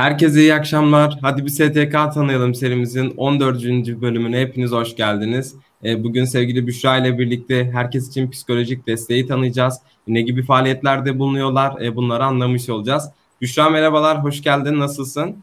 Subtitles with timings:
[0.00, 1.18] Herkese iyi akşamlar.
[1.22, 3.64] Hadi bir STK tanıyalım serimizin 14.
[4.00, 5.54] bölümüne hepiniz hoş geldiniz.
[5.84, 9.80] E, bugün sevgili Büşra ile birlikte herkes için psikolojik desteği tanıyacağız.
[10.06, 13.10] Ne gibi faaliyetlerde bulunuyorlar e, bunları anlamış olacağız.
[13.40, 14.78] Büşra merhabalar, hoş geldin.
[14.78, 15.36] Nasılsın?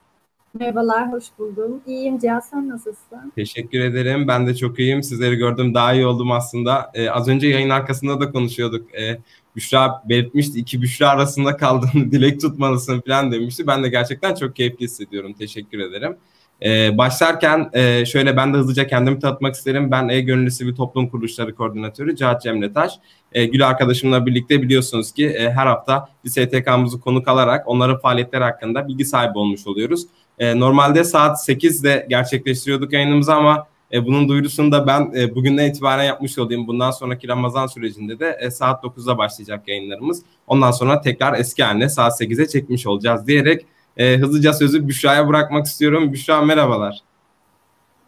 [0.59, 1.81] Merhabalar, hoş buldum.
[1.87, 3.31] İyiyim Cihat, sen nasılsın?
[3.35, 4.27] Teşekkür ederim.
[4.27, 5.03] Ben de çok iyiyim.
[5.03, 6.91] Sizleri gördüm, daha iyi oldum aslında.
[6.93, 8.95] Ee, az önce yayın arkasında da konuşuyorduk.
[8.95, 9.17] Ee,
[9.57, 13.67] Büşra belirtmişti, iki Büşra arasında kaldığını dilek tutmalısın falan demişti.
[13.67, 15.33] Ben de gerçekten çok keyifli hissediyorum.
[15.33, 16.17] Teşekkür ederim.
[16.65, 19.91] Ee, başlarken e, şöyle ben de hızlıca kendimi tanıtmak isterim.
[19.91, 22.93] Ben E-Gönüllü Sivil Toplum Kuruluşları Koordinatörü Cihat Cemre Taş.
[23.31, 28.87] E, Gül arkadaşımla birlikte biliyorsunuz ki e, her hafta STK'mızı konuk alarak onların faaliyetleri hakkında
[28.87, 30.01] bilgi sahibi olmuş oluyoruz.
[30.39, 36.03] E, normalde saat 8'de gerçekleştiriyorduk yayınımızı ama e, bunun duyurusunu da ben e, bugünden itibaren
[36.03, 36.67] yapmış olayım.
[36.67, 40.21] Bundan sonraki Ramazan sürecinde de e, saat 9'da başlayacak yayınlarımız.
[40.47, 43.65] Ondan sonra tekrar eski haline saat 8'e çekmiş olacağız diyerek
[43.97, 46.13] e, hızlıca sözü Büşra'ya bırakmak istiyorum.
[46.13, 47.01] Büşra merhabalar.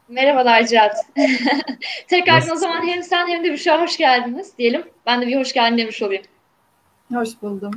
[0.09, 0.95] Merhabalar Cihat.
[2.07, 4.83] Tekrar o zaman hem sen hem de Büşra hoş geldiniz diyelim.
[5.05, 6.23] Ben de bir hoş geldin demiş olayım.
[7.13, 7.71] Hoş buldum.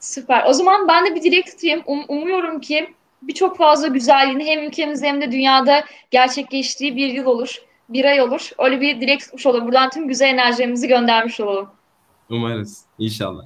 [0.00, 0.44] Süper.
[0.46, 1.82] O zaman ben de bir dilek tutayım.
[1.86, 7.54] Um, umuyorum ki birçok fazla güzelliğin hem ülkemizde hem de dünyada gerçekleştiği bir yıl olur,
[7.88, 8.50] bir ay olur.
[8.58, 9.64] Öyle bir dilek tutmuş olur.
[9.64, 11.70] Buradan tüm güzel enerjilerimizi göndermiş olalım.
[12.30, 12.84] Umarız.
[12.98, 13.44] İnşallah.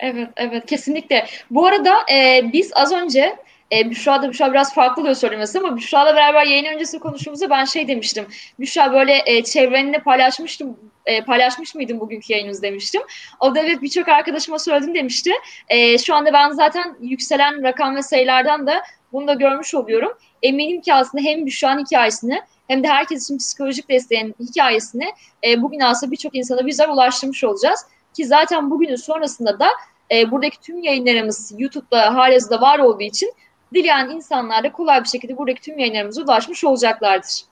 [0.00, 0.66] Evet, evet.
[0.66, 1.26] Kesinlikle.
[1.50, 3.36] Bu arada e, biz az önce
[3.72, 7.64] e, Büşra da Büşra biraz farklı oluyor söylemesi ama Büşra'la beraber yayın öncesi konuştuğumuzda ben
[7.64, 8.26] şey demiştim.
[8.60, 10.76] Büşra böyle e, çevreninde paylaşmıştım
[11.06, 13.02] e, paylaşmış mıydım bugünkü yayınınız demiştim.
[13.40, 15.30] O da evet birçok arkadaşıma söyledim demişti.
[15.68, 18.82] E, şu anda ben zaten yükselen rakam ve sayılardan da
[19.12, 20.12] bunu da görmüş oluyorum.
[20.42, 25.12] Eminim ki aslında hem Büşra'nın hikayesini hem de herkes için psikolojik desteğin hikayesini
[25.46, 27.86] e, bugün aslında birçok insana bizler ulaştırmış olacağız.
[28.16, 29.68] Ki zaten bugünün sonrasında da
[30.12, 33.32] e, buradaki tüm yayınlarımız YouTube'da halihazırda var olduğu için
[33.74, 37.42] dileyen insanlar da kolay bir şekilde buradaki tüm yayınlarımıza ulaşmış olacaklardır.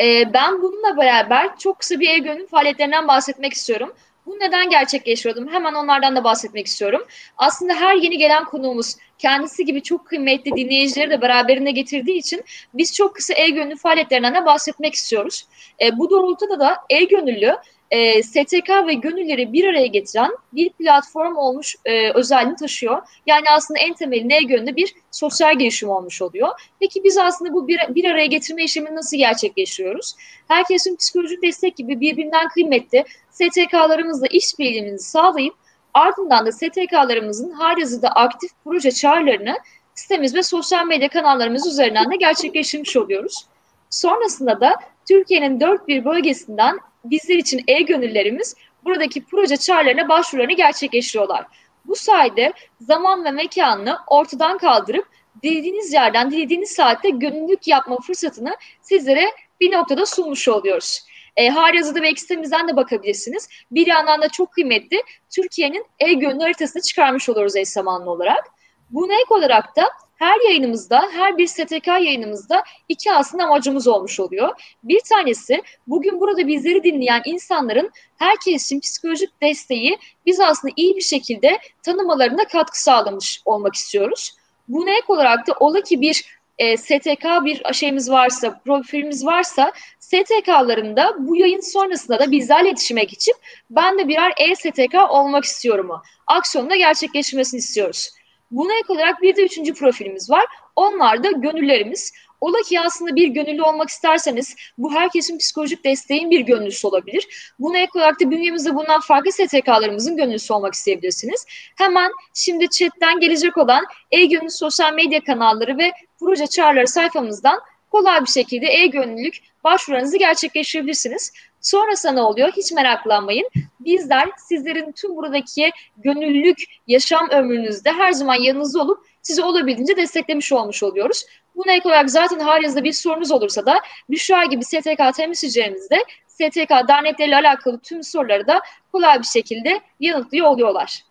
[0.00, 3.94] E, ben bununla beraber çok kısa bir e-gönül faaliyetlerinden bahsetmek istiyorum.
[4.26, 5.48] Bu neden gerçekleşiyordum?
[5.48, 7.06] Hemen onlardan da bahsetmek istiyorum.
[7.36, 12.44] Aslında her yeni gelen konuğumuz kendisi gibi çok kıymetli dinleyicileri de beraberinde getirdiği için
[12.74, 15.46] biz çok kısa e-gönül faaliyetlerinden de bahsetmek istiyoruz.
[15.82, 17.56] E, bu doğrultuda da e-gönüllü
[17.90, 23.02] e, STK ve gönülleri bir araya getiren bir platform olmuş e, özelliğini taşıyor.
[23.26, 26.48] Yani aslında en temelinde gönlü bir sosyal gelişim olmuş oluyor.
[26.80, 30.14] Peki biz aslında bu bir, bir araya getirme işlemini nasıl gerçekleştiriyoruz?
[30.48, 35.54] Herkesin psikolojik destek gibi birbirinden kıymetli STK'larımızla işbirliğimizi sağlayıp
[35.94, 39.58] ardından da STK'larımızın halihazırda aktif proje çağrılarını
[39.94, 43.46] sitemiz ve sosyal medya kanallarımız üzerinden de gerçekleştirmiş oluyoruz.
[43.90, 44.74] Sonrasında da
[45.08, 51.46] Türkiye'nin dört bir bölgesinden bizler için e-gönüllerimiz buradaki proje çağrılarına başvurularını gerçekleştiriyorlar.
[51.84, 55.06] Bu sayede zaman ve mekanını ortadan kaldırıp
[55.42, 59.24] dilediğiniz yerden, dilediğiniz saatte gönüllülük yapma fırsatını sizlere
[59.60, 61.04] bir noktada sunmuş oluyoruz.
[61.36, 63.48] E, Haryazı'da belki sitemizden de bakabilirsiniz.
[63.70, 68.44] Bir yandan da çok kıymetli Türkiye'nin e-gönül haritasını çıkarmış oluruz eş zamanlı olarak.
[68.90, 69.88] Buna ek olarak da
[70.20, 74.76] her yayınımızda, her bir STK yayınımızda iki aslında amacımız olmuş oluyor.
[74.82, 81.02] Bir tanesi bugün burada bizleri dinleyen insanların herkes için psikolojik desteği biz aslında iyi bir
[81.02, 84.36] şekilde tanımalarına katkı sağlamış olmak istiyoruz.
[84.68, 86.24] Buna ek olarak da ola ki bir
[86.58, 93.36] e, STK bir şeyimiz varsa, profilimiz varsa STK'larında bu yayın sonrasında da bizlerle iletişime geçip
[93.70, 96.02] ben de birer e-STK olmak istiyorum mu?
[96.26, 98.19] Aksiyonda gerçekleşmesini istiyoruz.
[98.50, 100.44] Buna ek olarak bir de üçüncü profilimiz var.
[100.76, 102.12] Onlar da gönüllerimiz.
[102.40, 107.52] Ola ki aslında bir gönüllü olmak isterseniz bu herkesin psikolojik desteğin bir gönüllüsü olabilir.
[107.58, 111.46] Buna ek olarak da bünyemizde bulunan farklı STK'larımızın gönüllüsü olmak isteyebilirsiniz.
[111.78, 118.30] Hemen şimdi chatten gelecek olan e-gönül sosyal medya kanalları ve proje çağrıları sayfamızdan kolay bir
[118.30, 121.32] şekilde e-gönüllülük başvurularınızı gerçekleştirebilirsiniz.
[121.60, 122.52] Sonrasında ne oluyor?
[122.56, 123.50] Hiç meraklanmayın.
[123.80, 130.82] Bizler sizlerin tüm buradaki gönüllülük yaşam ömrünüzde her zaman yanınızda olup sizi olabildiğince desteklemiş olmuş
[130.82, 131.24] oluyoruz.
[131.56, 133.80] Buna ek olarak zaten halinizde bir sorunuz olursa da
[134.10, 135.96] Büşra gibi STK temsilcilerimiz de
[136.28, 138.60] STK dernekleriyle alakalı tüm soruları da
[138.92, 141.04] kolay bir şekilde yanıtlıyor oluyorlar.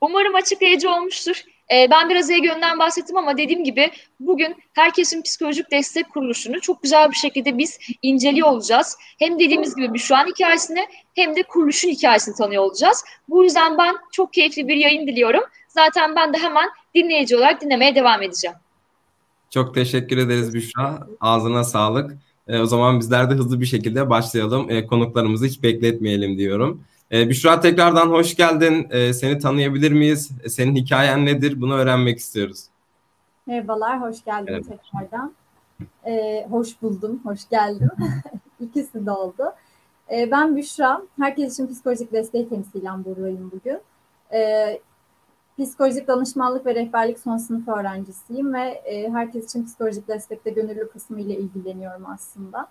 [0.00, 1.44] Umarım açıklayıcı olmuştur.
[1.72, 3.90] E, ben biraz e-gön'den bahsettim ama dediğim gibi
[4.20, 8.96] bugün herkesin psikolojik destek kuruluşunu çok güzel bir şekilde biz inceliyor olacağız.
[9.18, 13.04] Hem dediğimiz gibi şu an hikayesini hem de kuruluşun hikayesini tanıyor olacağız.
[13.28, 15.42] Bu yüzden ben çok keyifli bir yayın diliyorum.
[15.68, 18.56] Zaten ben de hemen dinleyici olarak dinlemeye devam edeceğim.
[19.50, 21.06] Çok teşekkür ederiz Büşra.
[21.20, 22.18] Ağzına sağlık.
[22.48, 24.70] E, o zaman bizler de hızlı bir şekilde başlayalım.
[24.70, 26.84] E, konuklarımızı hiç bekletmeyelim diyorum.
[27.12, 28.86] E, Büşra tekrardan hoş geldin.
[28.90, 30.30] E, seni tanıyabilir miyiz?
[30.44, 31.60] E, senin hikayen nedir?
[31.60, 32.64] Bunu öğrenmek istiyoruz.
[33.46, 34.64] Merhabalar, hoş geldin evet.
[34.68, 35.34] tekrardan.
[36.06, 37.90] E, hoş buldum, hoş geldim.
[38.60, 39.52] İkisi de oldu.
[40.12, 43.80] E, ben Büşra, herkes için psikolojik desteği temsilen buradayım bugün.
[44.32, 44.80] E,
[45.58, 51.20] psikolojik danışmanlık ve rehberlik son sınıf öğrencisiyim ve e, herkes için psikolojik destekte gönüllü kısmı
[51.20, 52.68] ile ilgileniyorum aslında.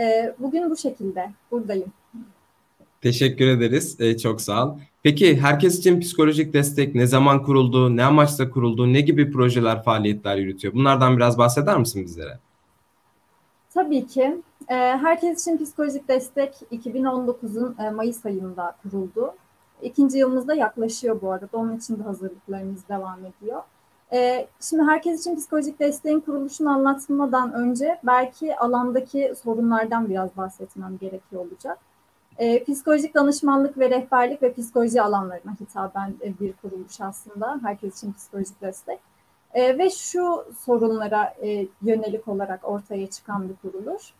[0.00, 1.92] E, bugün bu şekilde buradayım.
[3.02, 3.96] Teşekkür ederiz.
[4.00, 4.78] Ee, çok sağ ol.
[5.02, 10.36] Peki herkes için psikolojik destek ne zaman kuruldu, ne amaçla kuruldu, ne gibi projeler, faaliyetler
[10.36, 10.74] yürütüyor?
[10.74, 12.38] Bunlardan biraz bahseder misin bizlere?
[13.74, 14.42] Tabii ki.
[14.68, 19.34] Ee, herkes için psikolojik destek 2019'un e, Mayıs ayında kuruldu.
[19.82, 21.48] İkinci yılımızda yaklaşıyor bu arada.
[21.52, 23.62] Onun için de hazırlıklarımız devam ediyor.
[24.12, 31.46] Ee, şimdi herkes için psikolojik desteğin kuruluşunu anlatmadan önce belki alandaki sorunlardan biraz bahsetmem gerekiyor
[31.46, 31.78] olacak.
[32.38, 37.60] E, psikolojik danışmanlık ve rehberlik ve psikoloji alanlarına hitaben e, bir kuruluş aslında.
[37.62, 38.98] Herkes için psikolojik destek.
[39.54, 44.12] E, ve şu sorunlara e, yönelik olarak ortaya çıkan bir kuruluş.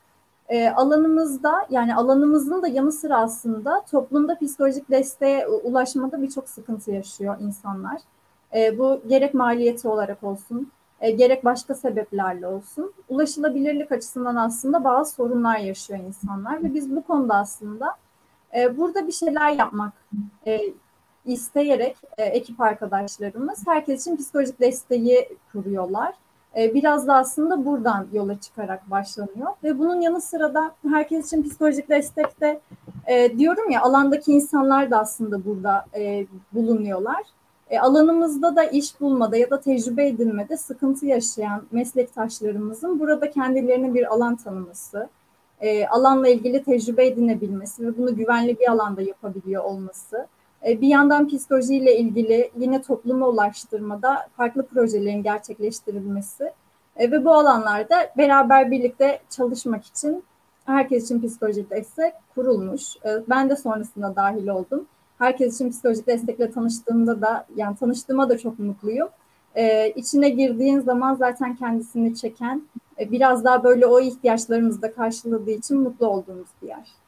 [0.48, 7.36] E, alanımızda yani alanımızın da yanı sıra aslında toplumda psikolojik desteğe ulaşmada birçok sıkıntı yaşıyor
[7.40, 8.00] insanlar.
[8.54, 10.70] E, bu gerek maliyeti olarak olsun,
[11.00, 17.02] e, gerek başka sebeplerle olsun ulaşılabilirlik açısından aslında bazı sorunlar yaşıyor insanlar ve biz bu
[17.02, 17.96] konuda aslında
[18.56, 19.92] e, burada bir şeyler yapmak
[20.46, 20.60] e,
[21.24, 26.14] isteyerek e, ekip arkadaşlarımız herkes için psikolojik desteği kuruyorlar.
[26.56, 31.88] Biraz da aslında buradan yola çıkarak başlanıyor ve bunun yanı sıra da herkes için psikolojik
[31.88, 32.60] destekte
[33.06, 35.86] e, diyorum ya alandaki insanlar da aslında burada
[36.52, 37.22] bulunuyorlar.
[37.72, 44.12] E, alanımızda da iş bulmada ya da tecrübe edinmede sıkıntı yaşayan meslektaşlarımızın burada kendilerine bir
[44.14, 45.08] alan tanıması,
[45.62, 50.26] e, alanla ilgili tecrübe edinebilmesi ve bunu güvenli bir alanda yapabiliyor olması,
[50.68, 56.52] e, bir yandan psikolojiyle ilgili yine topluma ulaştırmada farklı projelerin gerçekleştirilmesi
[56.96, 60.24] e, ve bu alanlarda beraber birlikte çalışmak için
[60.66, 62.96] herkes için psikolojik destek kurulmuş.
[62.96, 64.86] E, ben de sonrasında dahil oldum.
[65.18, 69.08] Herkes için psikolojik destekle tanıştığımda da yani tanıştığıma da çok mutluyum.
[69.56, 72.62] Ee, içine girdiğin zaman zaten kendisini çeken
[73.10, 77.02] biraz daha böyle o ihtiyaçlarımızı da karşıladığı için mutlu olduğumuz bir yer.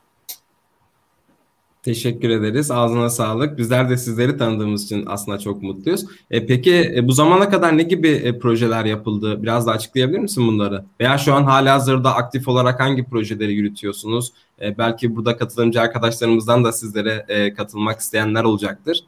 [1.85, 2.71] Teşekkür ederiz.
[2.71, 3.59] Ağzına sağlık.
[3.59, 6.07] Bizler de sizleri tanıdığımız için aslında çok mutluyuz.
[6.31, 9.43] E, peki e, bu zamana kadar ne gibi e, projeler yapıldı?
[9.43, 10.85] Biraz da açıklayabilir misin bunları?
[11.01, 14.33] Veya şu an hala hazırda aktif olarak hangi projeleri yürütüyorsunuz?
[14.61, 19.05] E, belki burada katılımcı arkadaşlarımızdan da sizlere e, katılmak isteyenler olacaktır.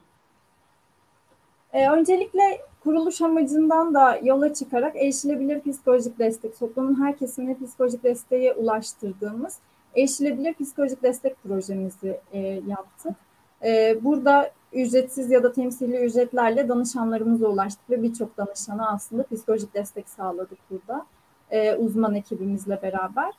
[1.73, 2.41] E, öncelikle
[2.87, 9.57] kuruluş amacından da yola çıkarak erişilebilir psikolojik destek, toplumun her kesimine psikolojik desteğe ulaştırdığımız
[9.95, 13.15] erişilebilir psikolojik destek projemizi e, yaptık.
[13.63, 20.09] E, burada ücretsiz ya da temsili ücretlerle danışanlarımıza ulaştık ve birçok danışana aslında psikolojik destek
[20.09, 21.05] sağladık burada
[21.51, 23.33] e, uzman ekibimizle beraber.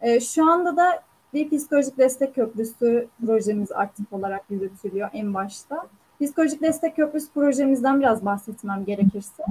[0.00, 1.02] E, şu anda da
[1.34, 5.86] bir psikolojik destek köprüsü projemiz aktif olarak yürütülüyor en başta.
[6.20, 9.42] Psikolojik destek köprüsü projemizden biraz bahsetmem gerekirse.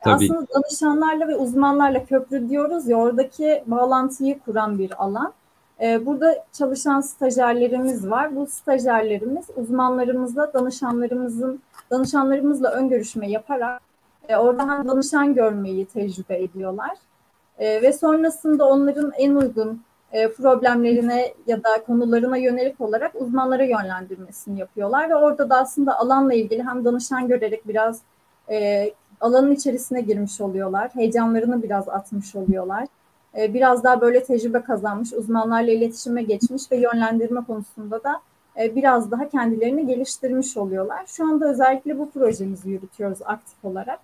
[0.00, 0.14] Tabii.
[0.14, 5.32] Aslında danışanlarla ve uzmanlarla köprü diyoruz ya oradaki bağlantıyı kuran bir alan.
[5.80, 8.36] Ee, burada çalışan stajyerlerimiz var.
[8.36, 11.60] Bu stajyerlerimiz uzmanlarımızla, danışanlarımızın
[11.90, 13.82] danışanlarımızla ön görüşme yaparak
[14.28, 16.90] e, oradan danışan görmeyi tecrübe ediyorlar.
[17.58, 24.60] E, ve sonrasında onların en uygun e, problemlerine ya da konularına yönelik olarak uzmanlara yönlendirmesini
[24.60, 28.00] yapıyorlar ve orada da aslında alanla ilgili hem danışan görerek biraz
[28.50, 32.86] e, alanın içerisine girmiş oluyorlar, heyecanlarını biraz atmış oluyorlar.
[33.38, 38.20] E, biraz daha böyle tecrübe kazanmış, uzmanlarla iletişime geçmiş ve yönlendirme konusunda da
[38.60, 41.06] e, biraz daha kendilerini geliştirmiş oluyorlar.
[41.06, 43.98] Şu anda özellikle bu projemizi yürütüyoruz aktif olarak.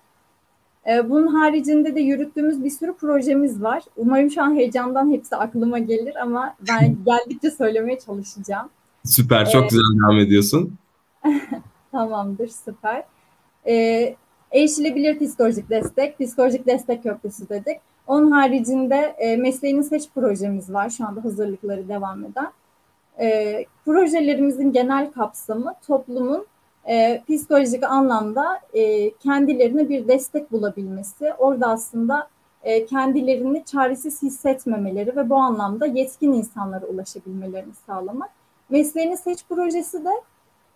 [0.88, 3.82] Ee, bunun haricinde de yürüttüğümüz bir sürü projemiz var.
[3.96, 8.68] Umarım şu an heyecandan hepsi aklıma gelir ama ben geldikçe söylemeye çalışacağım.
[9.04, 10.74] Süper, çok ee, güzel devam ediyorsun.
[11.92, 13.04] Tamamdır, süper.
[13.66, 14.16] Ee,
[14.52, 17.76] erişilebilir psikolojik destek, psikolojik destek köprüsü dedik.
[18.06, 20.90] Onun haricinde e, mesleğini seç projemiz var.
[20.90, 22.52] Şu anda hazırlıkları devam eden.
[23.20, 26.46] E, projelerimizin genel kapsamı toplumun
[26.88, 32.28] e, psikolojik anlamda e, kendilerine bir destek bulabilmesi, orada aslında
[32.62, 38.30] e, kendilerini çaresiz hissetmemeleri ve bu anlamda yetkin insanlara ulaşabilmelerini sağlamak.
[38.70, 40.10] Mesleğini Seç projesi de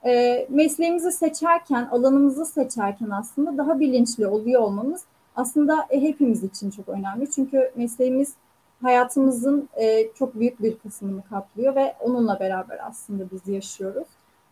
[0.05, 5.05] e, mesleğimizi seçerken, alanımızı seçerken aslında daha bilinçli oluyor olmamız
[5.37, 7.31] aslında e, hepimiz için çok önemli.
[7.31, 8.35] Çünkü mesleğimiz
[8.83, 14.09] hayatımızın e, çok büyük bir kısmını kaplıyor ve onunla beraber aslında biz yaşıyoruz.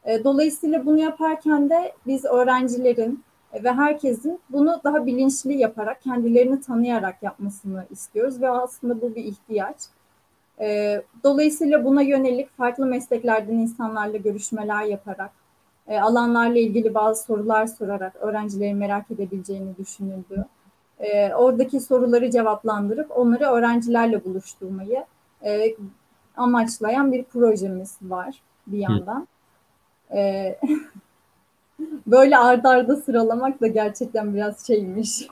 [0.06, 7.22] E, dolayısıyla bunu yaparken de biz öğrencilerin ve herkesin bunu daha bilinçli yaparak, kendilerini tanıyarak
[7.22, 9.76] yapmasını istiyoruz ve aslında bu bir ihtiyaç.
[10.60, 15.30] E, dolayısıyla buna yönelik farklı mesleklerden insanlarla görüşmeler yaparak,
[15.88, 20.44] e, alanlarla ilgili bazı sorular sorarak öğrencilerin merak edebileceğini düşünüldü.
[20.98, 25.04] E, oradaki soruları cevaplandırıp onları öğrencilerle buluşturmayı
[25.44, 25.74] e,
[26.36, 29.28] amaçlayan bir projemiz var bir yandan.
[30.14, 30.56] E,
[32.06, 35.26] böyle ardarda arda sıralamak da gerçekten biraz şeymiş.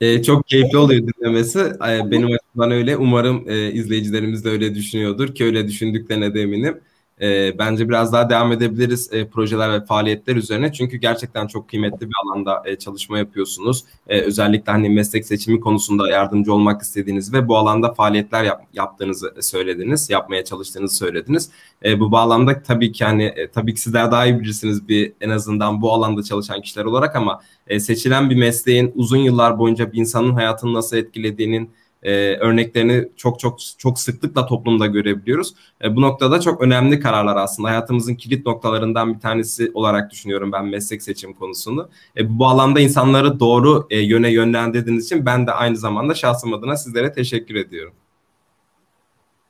[0.00, 1.58] Ee, çok keyifli oluyor dinlemesi.
[1.58, 2.96] Ee, benim açımdan öyle.
[2.96, 6.80] Umarım e, izleyicilerimiz de öyle düşünüyordur ki öyle düşündüklerine de eminim
[7.22, 10.72] e, bence biraz daha devam edebiliriz e, projeler ve faaliyetler üzerine.
[10.72, 13.84] Çünkü gerçekten çok kıymetli bir alanda e, çalışma yapıyorsunuz.
[14.08, 19.34] E, özellikle hani meslek seçimi konusunda yardımcı olmak istediğiniz ve bu alanda faaliyetler yap, yaptığınızı
[19.40, 21.50] söylediniz, yapmaya çalıştığınızı söylediniz.
[21.84, 25.30] E, bu bağlamda tabii ki hani e, tabii ki sizler daha iyi bilirsiniz bir en
[25.30, 29.98] azından bu alanda çalışan kişiler olarak ama e, seçilen bir mesleğin uzun yıllar boyunca bir
[29.98, 31.70] insanın hayatını nasıl etkilediğinin
[32.02, 35.54] e, örneklerini çok çok çok sıklıkla toplumda görebiliyoruz.
[35.84, 40.66] E, bu noktada çok önemli kararlar aslında hayatımızın kilit noktalarından bir tanesi olarak düşünüyorum ben
[40.66, 41.88] meslek seçim konusunu.
[42.16, 46.76] E, bu alanda insanları doğru e, yöne yönlendirdiğiniz için ben de aynı zamanda şahsım adına
[46.76, 47.92] sizlere teşekkür ediyorum.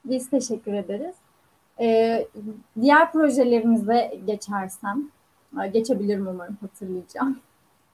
[0.04, 1.14] Biz teşekkür ederiz.
[1.80, 2.26] Ee,
[2.80, 5.10] diğer projelerimize geçersem,
[5.72, 7.38] geçebilirim umarım hatırlayacağım.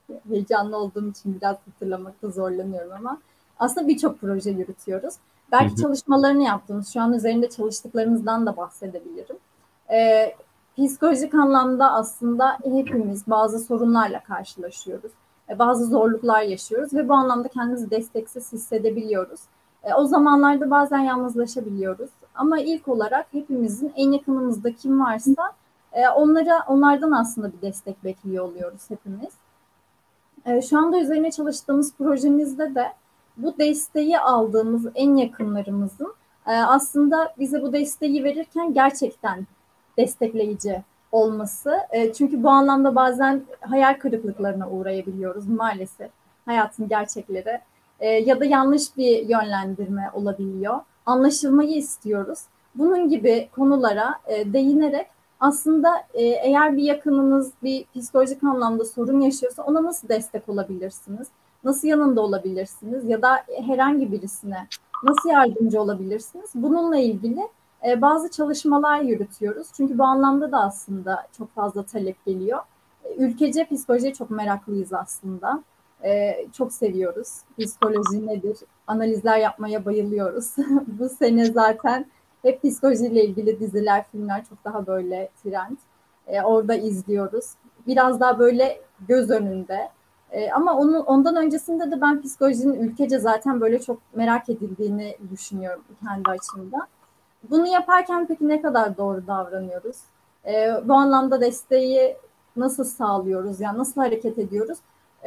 [0.28, 3.20] Heyecanlı olduğum için biraz hatırlamakta zorlanıyorum ama
[3.58, 5.14] aslında birçok proje yürütüyoruz.
[5.52, 5.82] Belki hı hı.
[5.82, 9.36] çalışmalarını yaptığımız, şu an üzerinde çalıştıklarımızdan da bahsedebilirim.
[9.90, 10.34] Ee,
[10.76, 15.12] psikolojik anlamda aslında hepimiz bazı sorunlarla karşılaşıyoruz.
[15.50, 19.40] Ee, bazı zorluklar yaşıyoruz ve bu anlamda kendimizi desteksiz hissedebiliyoruz.
[19.82, 22.10] Ee, o zamanlarda bazen yalnızlaşabiliyoruz.
[22.34, 25.52] Ama ilk olarak hepimizin en yakınımızda kim varsa
[25.92, 29.32] e, onlara onlardan aslında bir destek bekliyor oluyoruz hepimiz.
[30.46, 32.92] E, şu anda üzerine çalıştığımız projemizde de
[33.38, 36.14] bu desteği aldığımız en yakınlarımızın
[36.46, 39.46] e, aslında bize bu desteği verirken gerçekten
[39.98, 41.78] destekleyici olması.
[41.90, 46.10] E, çünkü bu anlamda bazen hayal kırıklıklarına uğrayabiliyoruz maalesef
[46.46, 47.60] hayatın gerçekleri
[48.00, 50.80] e, ya da yanlış bir yönlendirme olabiliyor.
[51.06, 52.38] Anlaşılmayı istiyoruz.
[52.74, 55.06] Bunun gibi konulara değinerek
[55.40, 61.28] aslında eğer bir yakınınız bir psikolojik anlamda sorun yaşıyorsa ona nasıl destek olabilirsiniz?
[61.68, 64.66] Nasıl yanında olabilirsiniz ya da herhangi birisine
[65.04, 66.50] nasıl yardımcı olabilirsiniz?
[66.54, 67.48] Bununla ilgili
[67.86, 69.68] e, bazı çalışmalar yürütüyoruz.
[69.76, 72.58] Çünkü bu anlamda da aslında çok fazla talep geliyor.
[73.04, 75.62] E, ülkece psikolojiye çok meraklıyız aslında.
[76.04, 77.28] E, çok seviyoruz.
[77.58, 78.58] Psikoloji nedir?
[78.86, 80.54] Analizler yapmaya bayılıyoruz.
[80.86, 82.06] bu sene zaten
[82.42, 85.76] hep psikolojiyle ilgili diziler, filmler çok daha böyle trend.
[86.26, 87.50] E, orada izliyoruz.
[87.86, 89.88] Biraz daha böyle göz önünde
[90.32, 95.84] e, ama onun ondan öncesinde de ben psikolojinin ülkece zaten böyle çok merak edildiğini düşünüyorum
[96.04, 96.86] kendi açımda.
[97.50, 99.96] Bunu yaparken peki ne kadar doğru davranıyoruz?
[100.46, 102.16] E, bu anlamda desteği
[102.56, 103.60] nasıl sağlıyoruz?
[103.60, 104.78] Yani nasıl hareket ediyoruz?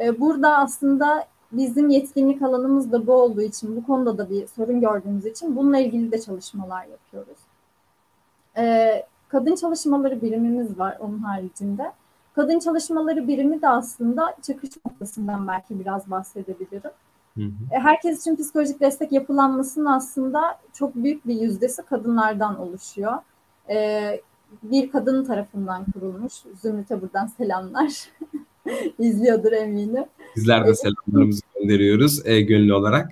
[0.02, 4.80] E, burada aslında bizim yetkinlik alanımız da bu olduğu için, bu konuda da bir sorun
[4.80, 7.38] gördüğümüz için bununla ilgili de çalışmalar yapıyoruz.
[8.56, 11.92] E, kadın çalışmaları birimimiz var onun haricinde.
[12.34, 16.90] Kadın çalışmaları birimi de aslında çıkış noktasından belki biraz bahsedebilirim.
[17.34, 17.50] Hı hı.
[17.72, 23.12] E, herkes için psikolojik destek yapılanmasının aslında çok büyük bir yüzdesi kadınlardan oluşuyor.
[23.70, 24.20] Ee,
[24.62, 26.32] bir kadın tarafından kurulmuş.
[26.62, 28.08] Zümrüt'e buradan selamlar.
[28.98, 30.04] İzliyordur eminim.
[30.36, 33.10] Bizler de selamlarımızı gönderiyoruz e, gönüllü olarak.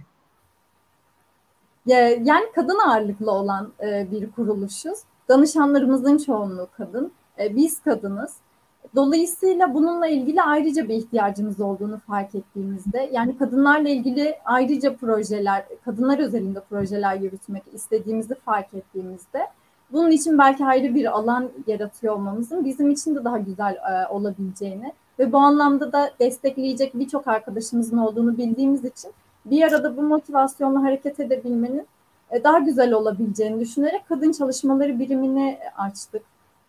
[1.87, 4.99] Yani kadın ağırlıklı olan e, bir kuruluşuz.
[5.29, 7.13] Danışanlarımızın çoğunluğu kadın.
[7.39, 8.33] E, biz kadınız.
[8.95, 16.19] Dolayısıyla bununla ilgili ayrıca bir ihtiyacımız olduğunu fark ettiğimizde, yani kadınlarla ilgili ayrıca projeler, kadınlar
[16.19, 19.47] özelinde projeler yürütmek istediğimizi fark ettiğimizde,
[19.93, 24.93] bunun için belki ayrı bir alan yaratıyor olmamızın bizim için de daha güzel e, olabileceğini
[25.19, 29.11] ve bu anlamda da destekleyecek birçok arkadaşımızın olduğunu bildiğimiz için
[29.45, 31.87] bir arada bu motivasyonla hareket edebilmenin
[32.31, 36.23] e, daha güzel olabileceğini düşünerek kadın çalışmaları birimini açtık.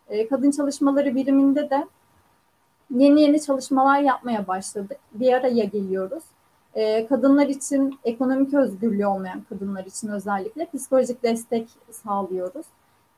[0.10, 1.88] E, kadın çalışmaları biriminde de
[2.96, 4.98] yeni yeni çalışmalar yapmaya başladık.
[5.14, 6.24] Bir araya geliyoruz.
[6.76, 12.66] E, kadınlar için ekonomik özgürlüğü olmayan kadınlar için özellikle psikolojik destek sağlıyoruz.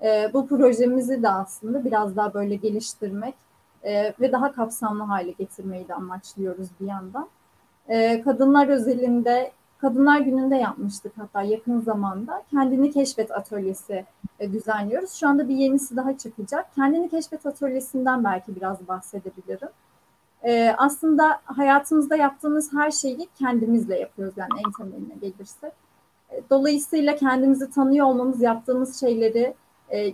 [0.01, 3.36] E, bu projemizi de aslında biraz daha böyle geliştirmek
[3.84, 7.27] e, ve daha kapsamlı hale getirmeyi de amaçlıyoruz bir yandan.
[7.88, 9.51] E, kadınlar özelinde
[9.84, 12.44] Kadınlar Günü'nde yapmıştık hatta yakın zamanda.
[12.52, 14.06] Kendini Keşfet Atölyesi
[14.40, 15.12] e, düzenliyoruz.
[15.13, 16.75] Şu anda bir yenisi daha çıkacak.
[16.75, 19.70] Kendini Keşfet Atölyesi'nden belki biraz bahsedebilirim.
[20.44, 25.74] E, aslında hayatımızda yaptığımız her şeyi kendimizle yapıyoruz yani en temeline gelirsek.
[26.32, 29.54] E, dolayısıyla kendimizi tanıyor olmamız, yaptığımız şeyleri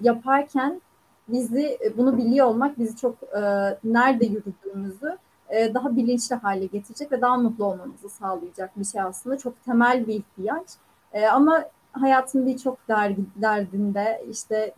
[0.01, 0.81] yaparken
[1.27, 3.41] bizi bunu biliyor olmak bizi çok e,
[3.83, 5.17] nerede yürüdüğümüzü
[5.49, 9.37] e, daha bilinçli hale getirecek ve daha mutlu olmamızı sağlayacak bir şey aslında.
[9.37, 10.67] Çok temel bir ihtiyaç.
[11.13, 12.77] E, ama hayatın birçok
[13.35, 14.73] derdinde işte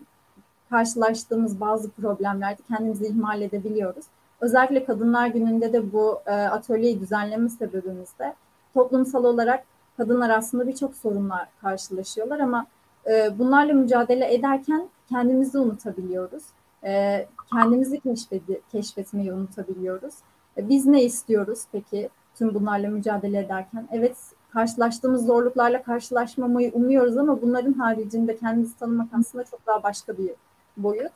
[0.70, 4.06] karşılaştığımız bazı problemlerde kendimizi ihmal edebiliyoruz.
[4.42, 8.34] Özellikle Kadınlar Günü'nde de bu e, atölyeyi düzenleme sebebimiz de
[8.74, 9.64] toplumsal olarak
[9.98, 12.66] kadınlar aslında birçok sorunlar karşılaşıyorlar ama
[13.38, 16.44] bunlarla mücadele ederken kendimizi unutabiliyoruz.
[17.54, 20.14] Kendimizi keşfedi, keşfetmeyi unutabiliyoruz.
[20.62, 23.88] E, biz ne istiyoruz peki tüm bunlarla mücadele ederken?
[23.92, 24.18] Evet
[24.54, 30.32] karşılaştığımız zorluklarla karşılaşmamayı umuyoruz ama bunların haricinde kendimizi tanımak aslında çok daha başka bir
[30.78, 31.12] boyut.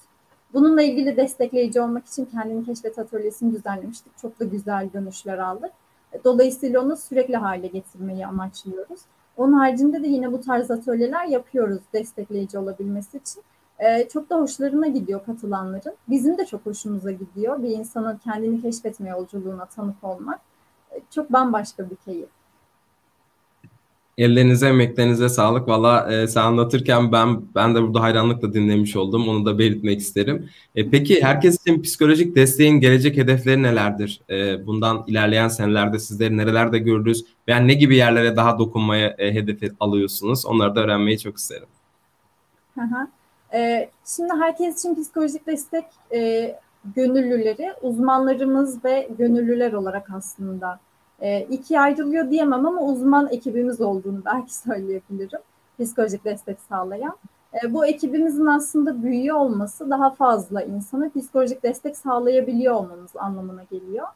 [0.53, 4.17] Bununla ilgili destekleyici olmak için kendini keşfet atölyesini düzenlemiştik.
[4.17, 5.71] Çok da güzel dönüşler aldık.
[6.13, 8.99] E, dolayısıyla onu sürekli hale getirmeyi amaçlıyoruz.
[9.37, 13.43] Onun haricinde de yine bu tarz atölyeler yapıyoruz destekleyici olabilmesi için.
[13.79, 15.95] Ee, çok da hoşlarına gidiyor katılanların.
[16.09, 17.63] Bizim de çok hoşumuza gidiyor.
[17.63, 20.39] Bir insanın kendini keşfetme yolculuğuna tanık olmak.
[20.91, 22.29] Ee, çok bambaşka bir keyif.
[24.17, 25.67] Ellerinize, emeklerinize sağlık.
[25.67, 29.27] Valla e, sen anlatırken ben ben de burada hayranlıkla dinlemiş oldum.
[29.27, 30.49] Onu da belirtmek isterim.
[30.75, 34.21] E, peki herkes için psikolojik desteğin gelecek hedefleri nelerdir?
[34.29, 37.25] E, bundan ilerleyen senelerde sizleri nerelerde görürüz?
[37.47, 40.45] Veya ne gibi yerlere daha dokunmaya e, hedefi alıyorsunuz?
[40.45, 41.67] Onları da öğrenmeyi çok isterim.
[42.75, 43.07] Hı hı.
[43.55, 46.55] E, şimdi herkes için psikolojik destek e,
[46.95, 50.79] gönüllüleri, uzmanlarımız ve gönüllüler olarak aslında
[51.19, 55.39] e, ikiye ayrılıyor diyemem ama uzman ekibimiz olduğunu belki söyleyebilirim.
[55.79, 57.17] Psikolojik destek sağlayan.
[57.63, 64.07] E, bu ekibimizin aslında büyüyor olması daha fazla insana psikolojik destek sağlayabiliyor olmamız anlamına geliyor.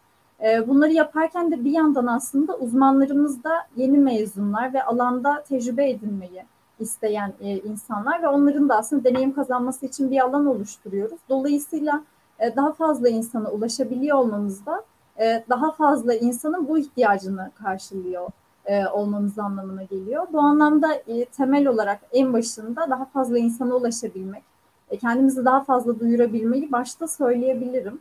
[0.44, 6.44] E, bunları yaparken de bir yandan aslında uzmanlarımız da yeni mezunlar ve alanda tecrübe edinmeyi
[6.80, 11.20] isteyen e, insanlar ve onların da aslında deneyim kazanması için bir alan oluşturuyoruz.
[11.30, 12.04] Dolayısıyla
[12.40, 14.84] e, daha fazla insana ulaşabiliyor olmamız da
[15.20, 18.32] e, daha fazla insanın bu ihtiyacını karşılıyor
[18.66, 20.28] e, olmamız anlamına geliyor.
[20.34, 24.44] Bu anlamda e, temel olarak en başında daha fazla insana ulaşabilmek,
[24.90, 28.00] e, kendimizi daha fazla duyurabilmeyi başta söyleyebilirim.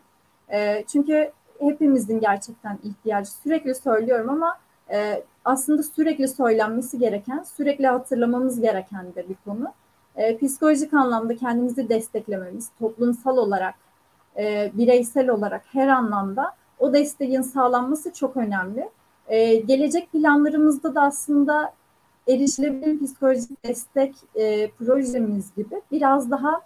[0.53, 4.57] E, çünkü hepimizin gerçekten ihtiyacı sürekli söylüyorum ama
[4.93, 9.73] e, aslında sürekli söylenmesi gereken, sürekli hatırlamamız gereken de bir konu.
[10.17, 13.75] E, psikolojik anlamda kendimizi desteklememiz, toplumsal olarak,
[14.37, 18.91] e, bireysel olarak her anlamda o desteğin sağlanması çok önemli.
[19.29, 21.73] E, gelecek planlarımızda da aslında
[22.29, 26.61] erişilebilir psikolojik destek e, projemiz gibi biraz daha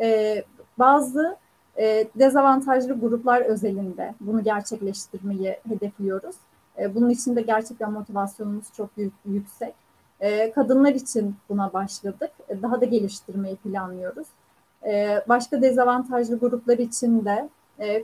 [0.00, 0.42] e,
[0.78, 1.36] bazı
[1.78, 6.36] e, dezavantajlı gruplar özelinde bunu gerçekleştirmeyi hedefliyoruz.
[6.78, 8.90] E, bunun için de gerçekten motivasyonumuz çok
[9.24, 9.74] yüksek.
[10.20, 12.30] E, kadınlar için buna başladık.
[12.48, 14.26] E, daha da geliştirmeyi planlıyoruz.
[15.28, 17.48] Başka dezavantajlı gruplar için de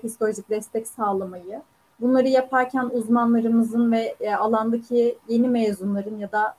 [0.05, 1.63] psikolojik destek sağlamayı,
[2.01, 6.55] bunları yaparken uzmanlarımızın ve alandaki yeni mezunların ya da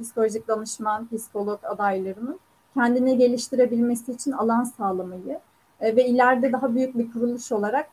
[0.00, 2.40] psikolojik danışman, psikolog adaylarının
[2.74, 5.40] kendini geliştirebilmesi için alan sağlamayı
[5.82, 7.88] ve ileride daha büyük bir kuruluş olarak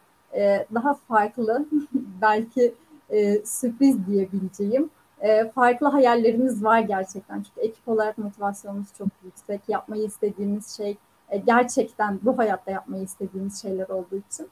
[0.74, 1.66] daha farklı
[2.22, 2.76] belki
[3.10, 4.90] e, sürpriz diyebileceğim
[5.22, 7.44] e, farklı hayallerimiz var gerçekten.
[7.44, 9.62] Çünkü ekip olarak motivasyonumuz çok yüksek.
[9.68, 10.98] Yapmayı istediğimiz şey
[11.30, 14.50] e, gerçekten bu hayatta yapmayı istediğimiz şeyler olduğu için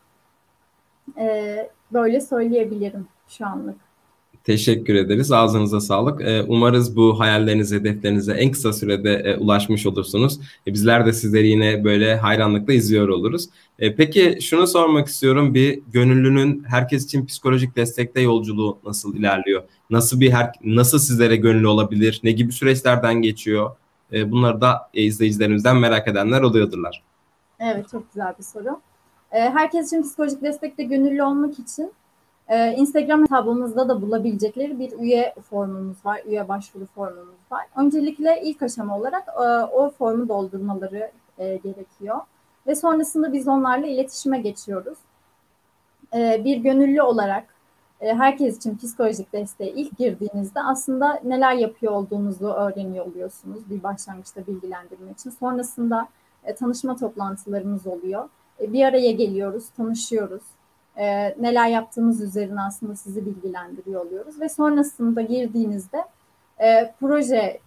[1.17, 3.92] e, böyle söyleyebilirim şu anlık.
[4.43, 5.31] Teşekkür ederiz.
[5.31, 6.21] Ağzınıza sağlık.
[6.21, 10.39] Ee, umarız bu hayallerinize, hedeflerinize en kısa sürede e, ulaşmış olursunuz.
[10.67, 13.49] E, bizler de sizleri yine böyle hayranlıkla izliyor oluruz.
[13.79, 15.53] E, peki şunu sormak istiyorum.
[15.53, 19.63] Bir gönüllünün herkes için psikolojik destekte yolculuğu nasıl ilerliyor?
[19.89, 22.19] Nasıl bir her, nasıl sizlere gönüllü olabilir?
[22.23, 23.75] Ne gibi süreçlerden geçiyor?
[24.11, 27.03] Bunları da izleyicilerimizden merak edenler oluyordular.
[27.59, 28.81] Evet, çok güzel bir soru.
[29.29, 31.91] Herkes için psikolojik destekte gönüllü olmak için
[32.53, 37.65] ee, Instagram hesabımızda da bulabilecekleri bir üye formumuz var, üye başvuru formumuz var.
[37.75, 42.19] Öncelikle ilk aşama olarak e, o formu doldurmaları e, gerekiyor.
[42.67, 44.97] Ve sonrasında biz onlarla iletişime geçiyoruz.
[46.15, 47.45] E, bir gönüllü olarak
[48.01, 54.47] e, herkes için psikolojik desteğe ilk girdiğinizde aslında neler yapıyor olduğunuzu öğreniyor oluyorsunuz bir başlangıçta
[54.47, 55.29] bilgilendirme için.
[55.29, 56.07] Sonrasında
[56.43, 58.29] e, tanışma toplantılarımız oluyor.
[58.59, 60.43] E, bir araya geliyoruz, tanışıyoruz
[60.97, 66.05] e, neler yaptığımız üzerine aslında sizi bilgilendiriyor oluyoruz ve sonrasında girdiğinizde
[66.59, 67.59] E, proje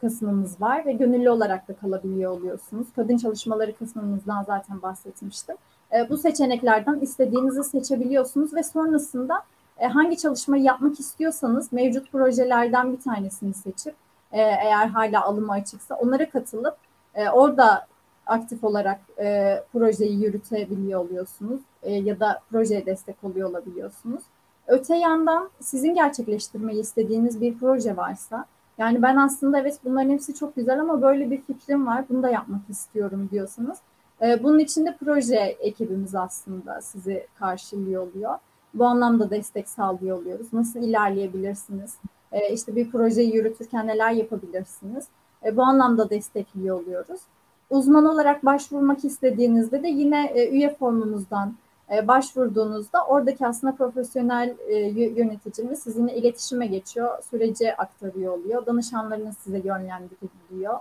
[0.00, 2.86] kısmımız var ve gönüllü olarak da kalabiliyor oluyorsunuz.
[2.96, 5.56] Kadın çalışmaları kısmımızdan zaten bahsetmiştim.
[5.92, 9.42] E, bu seçeneklerden istediğinizi seçebiliyorsunuz ve sonrasında
[9.78, 13.94] e, hangi çalışmayı yapmak istiyorsanız mevcut projelerden bir tanesini seçip
[14.32, 16.76] e, eğer hala alımı açıksa onlara katılıp
[17.14, 17.86] e, orada
[18.26, 24.22] aktif olarak e, projeyi yürütebiliyor oluyorsunuz e, ya da projeye destek oluyor olabiliyorsunuz.
[24.66, 28.44] Öte yandan sizin gerçekleştirmeyi istediğiniz bir proje varsa
[28.78, 32.30] yani ben aslında evet bunların hepsi çok güzel ama böyle bir fikrim var bunu da
[32.30, 33.78] yapmak istiyorum diyorsanız
[34.22, 38.34] e, bunun için de proje ekibimiz aslında sizi karşılıyor oluyor.
[38.74, 40.52] Bu anlamda destek sağlıyor oluyoruz.
[40.52, 41.96] Nasıl ilerleyebilirsiniz?
[42.32, 45.06] E, işte bir projeyi yürütürken neler yapabilirsiniz?
[45.44, 47.20] E, bu anlamda destekliyor oluyoruz.
[47.70, 51.56] Uzman olarak başvurmak istediğinizde de yine e, üye formumuzdan
[51.94, 59.62] e, başvurduğunuzda oradaki aslında profesyonel e, yöneticimiz sizinle iletişime geçiyor, süreci aktarıyor oluyor, danışanlarınız size
[59.64, 60.74] yönlendiriliyor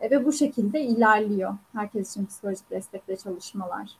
[0.00, 1.54] e, ve bu şekilde ilerliyor.
[1.72, 3.90] Herkes için psikolojik destekle çalışmalar.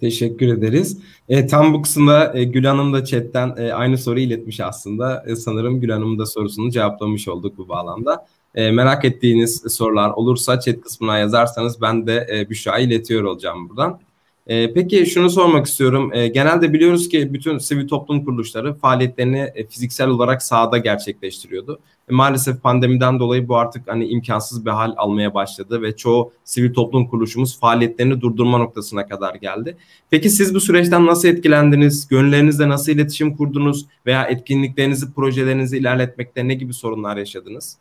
[0.00, 1.02] Teşekkür ederiz.
[1.28, 5.24] E, tam bu kısımda e, Gül Hanım da chatten e, aynı soruyu iletmiş aslında.
[5.26, 8.26] E, sanırım Gül Hanım'ın da sorusunu cevaplamış olduk bu bağlamda.
[8.56, 14.00] E, merak ettiğiniz sorular olursa chat kısmına yazarsanız ben de e, Büşra'ya iletiyor olacağım buradan.
[14.46, 16.10] E, peki şunu sormak istiyorum.
[16.14, 21.78] E, genelde biliyoruz ki bütün sivil toplum kuruluşları faaliyetlerini e, fiziksel olarak sahada gerçekleştiriyordu.
[22.10, 26.74] E, maalesef pandemiden dolayı bu artık hani imkansız bir hal almaya başladı ve çoğu sivil
[26.74, 29.76] toplum kuruluşumuz faaliyetlerini durdurma noktasına kadar geldi.
[30.10, 32.08] Peki siz bu süreçten nasıl etkilendiniz?
[32.08, 37.78] Gönüllerinizle nasıl iletişim kurdunuz veya etkinliklerinizi, projelerinizi ilerletmekte ne gibi sorunlar yaşadınız?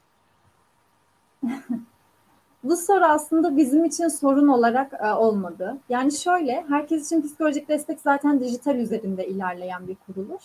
[2.63, 5.77] Bu soru aslında bizim için sorun olarak e, olmadı.
[5.89, 10.43] Yani şöyle, herkes için psikolojik destek zaten dijital üzerinde ilerleyen bir kuruluş.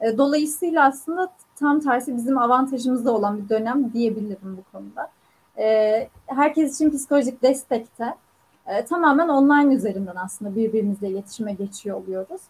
[0.00, 5.10] E, dolayısıyla aslında tam tersi bizim avantajımızda olan bir dönem diyebilirim bu konuda.
[5.58, 8.14] E, herkes için psikolojik destekte
[8.66, 12.40] e, tamamen online üzerinden aslında birbirimizle iletişime geçiyor oluyoruz.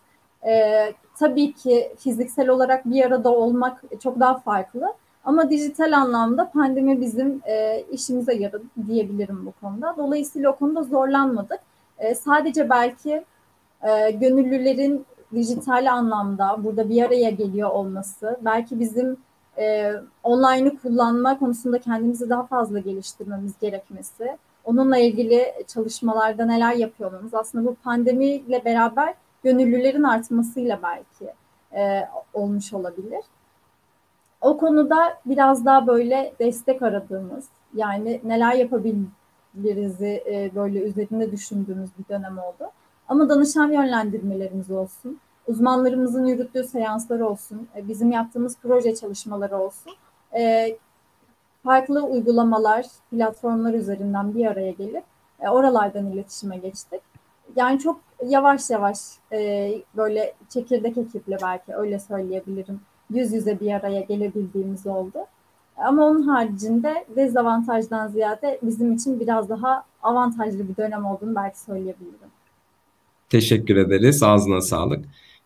[0.47, 4.95] E, tabii ki fiziksel olarak bir arada olmak çok daha farklı.
[5.27, 9.95] Ama dijital anlamda pandemi bizim e, işimize yaradı diyebilirim bu konuda.
[9.97, 11.61] Dolayısıyla o konuda zorlanmadık.
[11.99, 13.25] E, sadece belki
[13.83, 19.17] e, gönüllülerin dijital anlamda burada bir araya geliyor olması, belki bizim
[19.59, 27.35] e, online'ı kullanma konusunda kendimizi daha fazla geliştirmemiz gerekmesi, onunla ilgili çalışmalarda neler yapıyoruz.
[27.35, 31.33] Aslında bu pandemiyle beraber gönüllülerin artmasıyla belki
[31.73, 33.21] e, olmuş olabilir.
[34.41, 42.15] O konuda biraz daha böyle destek aradığımız, yani neler yapabiliriz e, böyle üzerinde düşündüğümüz bir
[42.15, 42.71] dönem oldu.
[43.09, 49.93] Ama danışan yönlendirmelerimiz olsun, uzmanlarımızın yürüttüğü seanslar olsun, e, bizim yaptığımız proje çalışmaları olsun.
[50.35, 50.77] E,
[51.65, 55.05] farklı uygulamalar, platformlar üzerinden bir araya gelip
[55.41, 57.01] e, oralardan iletişime geçtik.
[57.57, 58.99] Yani çok yavaş yavaş
[59.97, 62.81] böyle çekirdek ekiple belki öyle söyleyebilirim
[63.15, 65.19] yüz yüze bir araya gelebildiğimiz oldu.
[65.77, 72.31] Ama onun haricinde dezavantajdan ziyade bizim için biraz daha avantajlı bir dönem olduğunu belki söyleyebilirim.
[73.29, 74.23] Teşekkür ederiz.
[74.23, 75.05] Ağzına sağlık.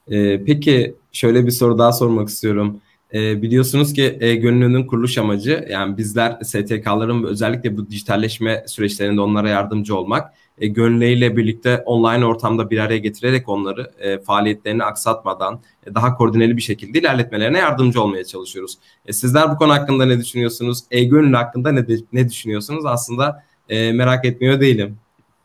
[0.09, 2.81] Ee, peki şöyle bir soru daha sormak istiyorum.
[3.15, 9.49] Ee, biliyorsunuz ki e, Gönüllü'nün kuruluş amacı yani bizler STK'ların özellikle bu dijitalleşme süreçlerinde onlara
[9.49, 15.95] yardımcı olmak e, gönülleriyle birlikte online ortamda bir araya getirerek onları e, faaliyetlerini aksatmadan e,
[15.95, 18.79] daha koordineli bir şekilde ilerletmelerine yardımcı olmaya çalışıyoruz.
[19.07, 20.81] E, sizler bu konu hakkında ne düşünüyorsunuz?
[20.91, 22.87] E-Gönüllü hakkında ne, de, ne düşünüyorsunuz?
[22.87, 24.99] Aslında e, merak etmiyor değilim.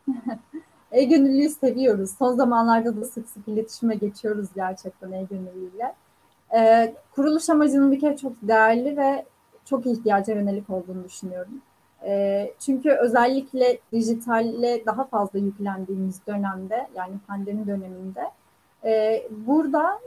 [0.92, 2.10] E-Gönüllü'yü seviyoruz.
[2.20, 5.94] Son zamanlarda da sık sık iletişime geçiyoruz gerçekten E-Gönüllü'yle.
[6.58, 9.26] E, kuruluş amacının bir kere çok değerli ve
[9.66, 11.62] çok ihtiyaca yönelik olduğunu düşünüyorum.
[12.06, 18.32] E, çünkü özellikle dijitalle daha fazla yüklendiğimiz dönemde yani pandemi döneminde
[18.84, 20.00] e, burada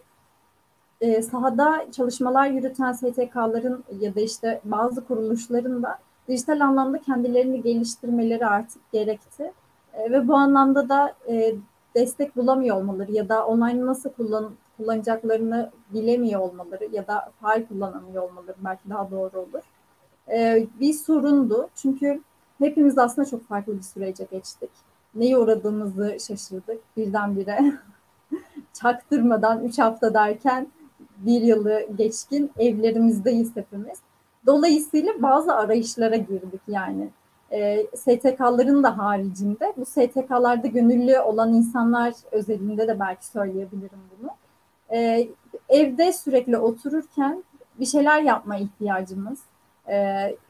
[1.00, 8.46] e, sahada çalışmalar yürüten STK'ların ya da işte bazı kuruluşların da dijital anlamda kendilerini geliştirmeleri
[8.46, 9.52] artık gerekti.
[9.94, 11.54] E, ve bu anlamda da e,
[11.94, 18.22] destek bulamıyor olmaları ya da online nasıl kullan, kullanacaklarını bilemiyor olmaları ya da faal kullanamıyor
[18.22, 19.62] olmaları belki daha doğru olur
[20.32, 21.68] e, bir sorundu.
[21.74, 22.20] Çünkü
[22.58, 24.70] hepimiz aslında çok farklı bir sürece geçtik.
[25.14, 27.72] Neye uğradığımızı şaşırdık birdenbire.
[28.72, 30.66] Çaktırmadan 3 hafta derken
[31.18, 33.98] bir yılı geçkin evlerimizdeyiz hepimiz.
[34.46, 37.10] Dolayısıyla bazı arayışlara girdik yani.
[37.52, 44.30] E, STK'ların da haricinde bu STK'larda gönüllü olan insanlar özelinde de belki söyleyebilirim bunu.
[44.92, 45.28] E,
[45.68, 47.44] evde sürekli otururken
[47.80, 49.38] bir şeyler yapma ihtiyacımız,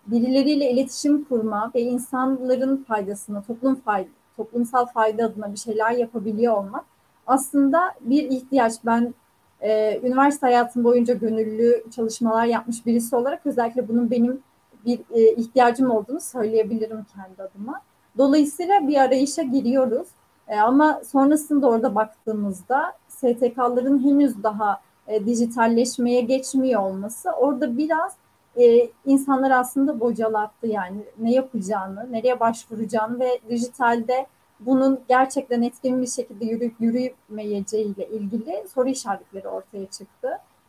[0.07, 6.85] birileriyle iletişim kurma ve insanların faydasına, toplum fayda, toplumsal fayda adına bir şeyler yapabiliyor olmak
[7.29, 8.73] aslında bir ihtiyaç.
[8.87, 9.15] Ben
[9.61, 14.41] e, üniversite hayatım boyunca gönüllü çalışmalar yapmış birisi olarak özellikle bunun benim
[14.87, 17.81] bir e, ihtiyacım olduğunu söyleyebilirim kendi adıma.
[18.19, 20.09] Dolayısıyla bir arayışa giriyoruz.
[20.49, 28.13] E, ama sonrasında orada baktığımızda STK'ların henüz daha e, dijitalleşmeye geçmiyor olması orada biraz
[28.59, 34.27] e, insanlar aslında bocalattı yani ne yapacağını, nereye başvuracağını ve dijitalde
[34.61, 40.29] bunun gerçekten etkin bir şekilde yürüyüp yürümeyeceğiyle ilgili soru işaretleri ortaya çıktı.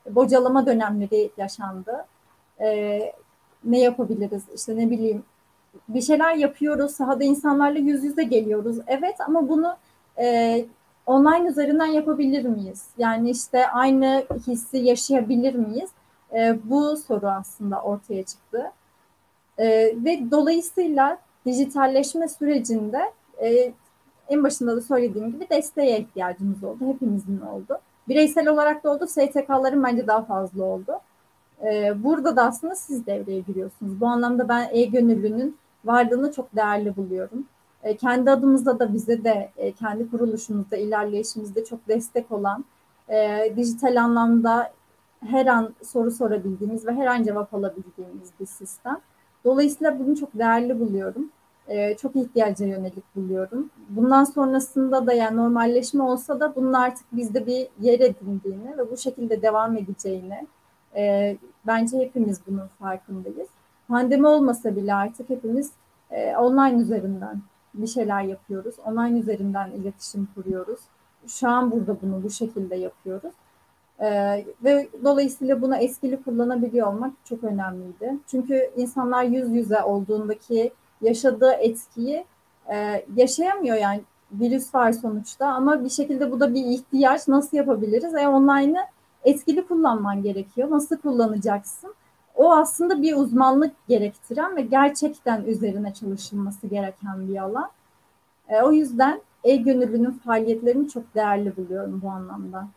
[0.10, 2.06] Bocalama dönemleri yaşandı.
[2.62, 3.00] E,
[3.64, 4.44] ne yapabiliriz?
[4.56, 5.24] İşte ne bileyim
[5.88, 8.78] bir şeyler yapıyoruz, sahada insanlarla yüz yüze geliyoruz.
[8.88, 9.76] Evet ama bunu
[10.20, 10.66] e,
[11.06, 12.86] online üzerinden yapabilir miyiz?
[12.98, 15.90] Yani işte aynı hissi yaşayabilir miyiz?
[16.34, 18.72] E, bu soru aslında ortaya çıktı.
[19.58, 19.68] E,
[20.06, 23.12] ve dolayısıyla dijitalleşme sürecinde
[23.42, 23.74] e,
[24.30, 26.94] en başında da söylediğim gibi desteğe ihtiyacımız oldu.
[26.94, 27.80] Hepimizin oldu.
[28.08, 29.08] Bireysel olarak da oldu.
[29.08, 31.00] STK'ların bence daha fazla oldu.
[31.64, 34.02] E, burada da aslında siz devreye giriyorsunuz.
[34.02, 37.46] Bu anlamda ben e-gönüllünün varlığını çok değerli buluyorum.
[37.84, 42.66] E, kendi adımızda da bize de e, kendi kuruluşumuzda, ilerleyişimizde çok destek olan,
[43.10, 44.72] e, dijital anlamda
[45.26, 48.98] her an soru sorabildiğimiz ve her an cevap alabildiğimiz bir sistem.
[49.46, 51.30] Dolayısıyla bunu çok değerli buluyorum.
[51.68, 53.70] E, çok ihtiyaca yönelik buluyorum.
[53.90, 58.98] Bundan sonrasında da yani normalleşme olsa da bunun artık bizde bir yer edindiğini ve bu
[58.98, 60.48] şekilde devam edeceğini
[60.96, 63.48] e, bence hepimiz bunun farkındayız.
[63.88, 65.72] Pandemi olmasa bile artık hepimiz
[66.12, 67.42] e, online üzerinden
[67.74, 68.76] bir şeyler yapıyoruz.
[68.86, 70.80] Online üzerinden iletişim kuruyoruz.
[71.28, 73.34] Şu an burada bunu bu şekilde yapıyoruz.
[74.02, 78.18] Ee, ve dolayısıyla bunu eskili kullanabiliyor olmak çok önemliydi.
[78.28, 82.26] Çünkü insanlar yüz yüze olduğundaki yaşadığı etkiyi
[82.72, 88.16] e, yaşayamıyor yani virüs var sonuçta ama bir şekilde bu da bir ihtiyaç nasıl yapabiliriz?
[88.16, 88.86] E online'ı
[89.24, 90.72] etkili kullanman gerekiyor.
[90.72, 91.94] Nasıl kullanacaksın?
[92.36, 97.70] O aslında bir uzmanlık gerektiren ve gerçekten üzerine çalışılması gereken bir alan.
[98.50, 102.68] E, o yüzden e-gönüllünün faaliyetlerini çok değerli buluyorum bu anlamda.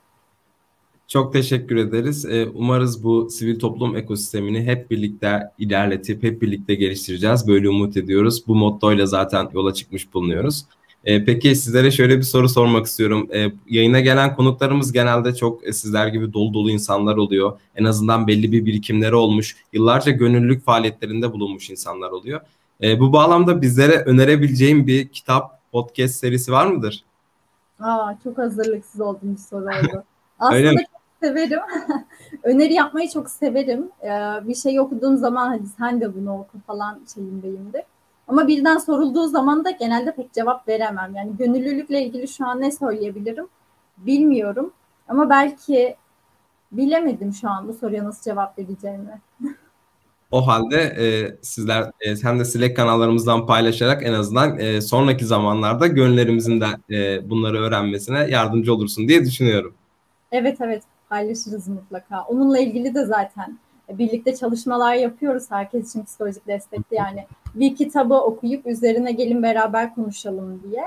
[1.13, 2.25] Çok teşekkür ederiz.
[2.25, 7.49] E, umarız bu sivil toplum ekosistemini hep birlikte ilerletip hep birlikte geliştireceğiz.
[7.49, 8.47] Böyle umut ediyoruz.
[8.47, 10.65] Bu mottoyla zaten yola çıkmış bulunuyoruz.
[11.05, 13.29] E, peki sizlere şöyle bir soru sormak istiyorum.
[13.35, 17.61] E, yayına gelen konuklarımız genelde çok sizler gibi dolu dolu insanlar oluyor.
[17.77, 22.41] En azından belli bir birikimleri olmuş, yıllarca gönüllülük faaliyetlerinde bulunmuş insanlar oluyor.
[22.83, 27.05] Bu bağlamda bizlere önerebileceğim bir kitap, podcast serisi var mıdır?
[27.81, 30.05] Aa, çok hazırlıksız olduğum bir soru oldu.
[30.39, 30.83] Aslında
[31.23, 31.61] severim.
[32.43, 33.91] Öneri yapmayı çok severim.
[34.03, 34.09] Ee,
[34.49, 37.83] bir şey okuduğum zaman hadi sen de bunu oku falan şeyindeyimdir.
[38.29, 41.15] Ama birden sorulduğu zaman da genelde pek cevap veremem.
[41.15, 43.47] Yani gönüllülükle ilgili şu an ne söyleyebilirim
[43.99, 44.73] bilmiyorum.
[45.09, 45.97] Ama belki
[46.73, 49.21] bilemedim şu an bu soruya nasıl cevap vereceğimi.
[50.31, 55.87] O halde e, sizler e, hem de Slack kanallarımızdan paylaşarak en azından e, sonraki zamanlarda
[55.87, 59.75] gönüllerimizin de e, bunları öğrenmesine yardımcı olursun diye düşünüyorum.
[60.33, 60.83] Evet evet
[61.13, 62.23] paylaşırız mutlaka.
[62.23, 68.67] Onunla ilgili de zaten birlikte çalışmalar yapıyoruz herkes için psikolojik destekte yani bir kitabı okuyup
[68.67, 70.85] üzerine gelin beraber konuşalım diye.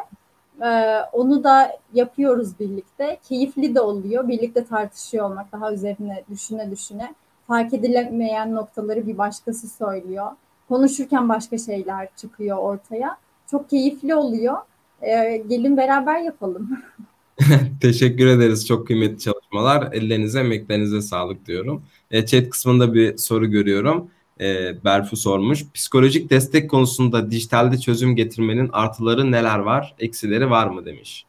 [0.61, 3.17] Ee, onu da yapıyoruz birlikte.
[3.23, 4.27] Keyifli de oluyor.
[4.27, 7.13] Birlikte tartışıyor olmak daha üzerine düşüne düşüne.
[7.47, 10.31] Fark edilemeyen noktaları bir başkası söylüyor.
[10.69, 13.17] Konuşurken başka şeyler çıkıyor ortaya.
[13.51, 14.57] Çok keyifli oluyor.
[15.01, 16.69] Ee, gelin beraber yapalım.
[17.81, 18.67] Teşekkür ederiz.
[18.67, 19.93] Çok kıymetli çalışmalar.
[19.93, 21.83] Ellerinize, emeklerinize sağlık diyorum.
[22.11, 24.09] E, chat kısmında bir soru görüyorum.
[24.39, 25.71] E, Berfu sormuş.
[25.73, 31.25] Psikolojik destek konusunda dijitalde çözüm getirmenin artıları neler var, eksileri var mı demiş.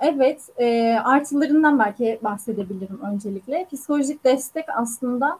[0.00, 3.66] Evet, e, artılarından belki bahsedebilirim öncelikle.
[3.72, 5.38] Psikolojik destek aslında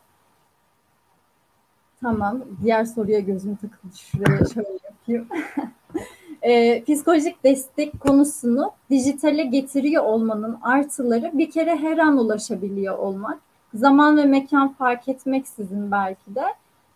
[2.01, 3.97] tamam, diğer soruya gözüm takıldı.
[3.97, 5.29] Şuraya şöyle yapayım.
[6.45, 13.39] e, psikolojik destek konusunu dijitale getiriyor olmanın artıları bir kere her an ulaşabiliyor olmak.
[13.75, 16.45] Zaman ve mekan fark etmeksizin belki de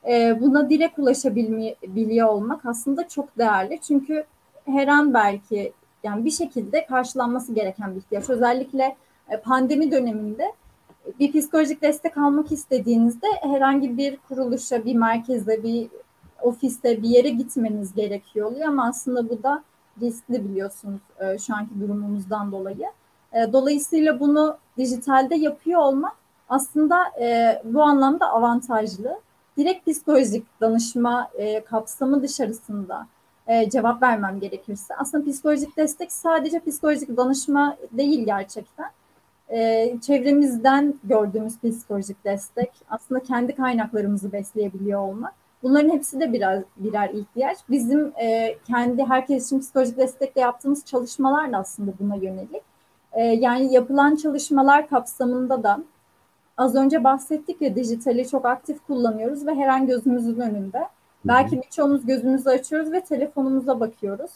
[0.09, 3.81] e, buna direkt ulaşabiliyor olmak aslında çok değerli.
[3.81, 4.25] Çünkü
[4.67, 5.73] her an belki
[6.05, 8.31] yani bir şekilde karşılanması gereken bir ihtiyaç.
[8.31, 8.97] Özellikle
[9.31, 10.53] e, pandemi döneminde
[11.21, 15.89] bir psikolojik destek almak istediğinizde herhangi bir kuruluşa, bir merkeze, bir
[16.43, 19.63] ofiste bir yere gitmeniz gerekiyor oluyor ama aslında bu da
[20.01, 22.87] riskli biliyorsunuz e, şu anki durumumuzdan dolayı.
[23.33, 26.13] E, dolayısıyla bunu dijitalde yapıyor olmak
[26.49, 29.21] aslında e, bu anlamda avantajlı.
[29.57, 31.31] direkt psikolojik danışma
[31.67, 33.07] kapsamı dışarısında
[33.69, 38.91] cevap vermem gerekirse aslında psikolojik destek sadece psikolojik danışma değil gerçekten.
[39.51, 45.35] E, çevremizden gördüğümüz psikolojik destek aslında kendi kaynaklarımızı besleyebiliyor olmak.
[45.63, 47.59] Bunların hepsi de biraz birer ihtiyaç.
[47.71, 52.63] Bizim e, kendi herkes için psikolojik destekle yaptığımız çalışmalar da aslında buna yönelik.
[53.13, 55.79] E, yani yapılan çalışmalar kapsamında da
[56.57, 60.89] az önce bahsettik ya dijitali çok aktif kullanıyoruz ve her an gözümüzün önünde.
[61.25, 64.31] Belki birçoğumuz gözümüzü açıyoruz ve telefonumuza bakıyoruz.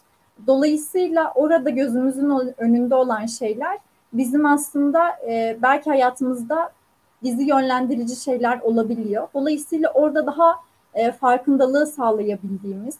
[0.46, 3.78] Dolayısıyla orada gözümüzün önünde olan şeyler
[4.12, 6.72] bizim aslında e, belki hayatımızda
[7.22, 9.28] bizi yönlendirici şeyler olabiliyor.
[9.34, 10.56] Dolayısıyla orada daha
[10.94, 12.98] e, farkındalığı sağlayabildiğimiz,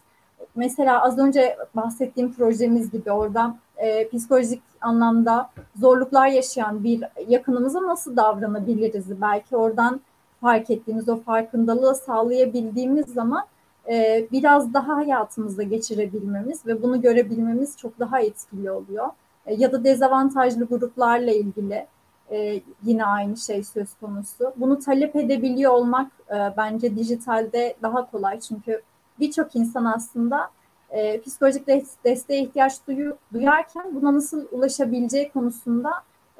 [0.54, 8.16] mesela az önce bahsettiğim projemiz gibi orada e, psikolojik anlamda zorluklar yaşayan bir yakınımıza nasıl
[8.16, 9.20] davranabiliriz?
[9.20, 10.00] Belki oradan
[10.40, 13.44] fark ettiğimiz o farkındalığı sağlayabildiğimiz zaman
[13.88, 19.08] e, biraz daha hayatımızda geçirebilmemiz ve bunu görebilmemiz çok daha etkili oluyor.
[19.46, 21.86] E, ya da dezavantajlı gruplarla ilgili
[22.30, 24.52] e, yine aynı şey söz konusu.
[24.56, 28.82] Bunu talep edebiliyor olmak e, bence dijitalde daha kolay çünkü
[29.20, 30.50] birçok insan aslında
[30.90, 31.66] e, psikolojik
[32.04, 35.90] desteğe ihtiyaç duyu, duyarken buna nasıl ulaşabileceği konusunda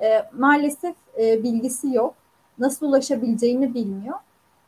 [0.03, 2.15] e, maalesef e, bilgisi yok.
[2.59, 4.19] Nasıl ulaşabileceğini bilmiyor.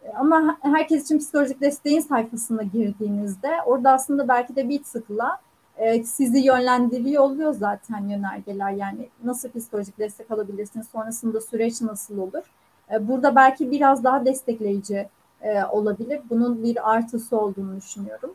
[0.03, 5.39] E, ama herkes için psikolojik desteğin sayfasına girdiğinizde orada aslında belki de bir tıkla
[5.77, 8.71] e, sizi yönlendiriyor oluyor zaten yönergeler.
[8.71, 12.43] Yani nasıl psikolojik destek alabilirsiniz, sonrasında süreç nasıl olur?
[12.93, 15.09] E, burada belki biraz daha destekleyici
[15.43, 16.21] e, olabilir.
[16.31, 18.35] Bunun bir artısı olduğunu düşünüyorum.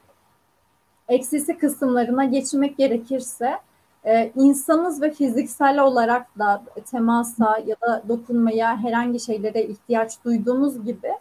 [1.07, 3.59] Eksisi kısımlarına geçmek gerekirse
[4.05, 11.11] e, insanız ve fiziksel olarak da temasa ya da dokunmaya herhangi şeylere ihtiyaç duyduğumuz gibi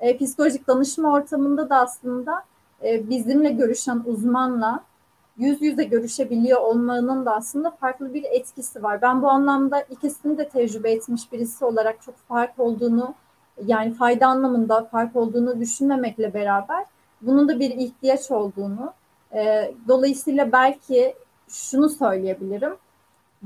[0.00, 2.44] e, psikolojik danışma ortamında da aslında
[2.84, 4.84] e, bizimle görüşen uzmanla
[5.38, 9.02] yüz yüze görüşebiliyor olmanın da aslında farklı bir etkisi var.
[9.02, 13.14] Ben bu anlamda ikisini de tecrübe etmiş birisi olarak çok fark olduğunu
[13.66, 16.84] yani fayda anlamında fark olduğunu düşünmemekle beraber
[17.22, 18.92] bunun da bir ihtiyaç olduğunu
[19.34, 21.14] e, dolayısıyla belki
[21.48, 22.76] şunu söyleyebilirim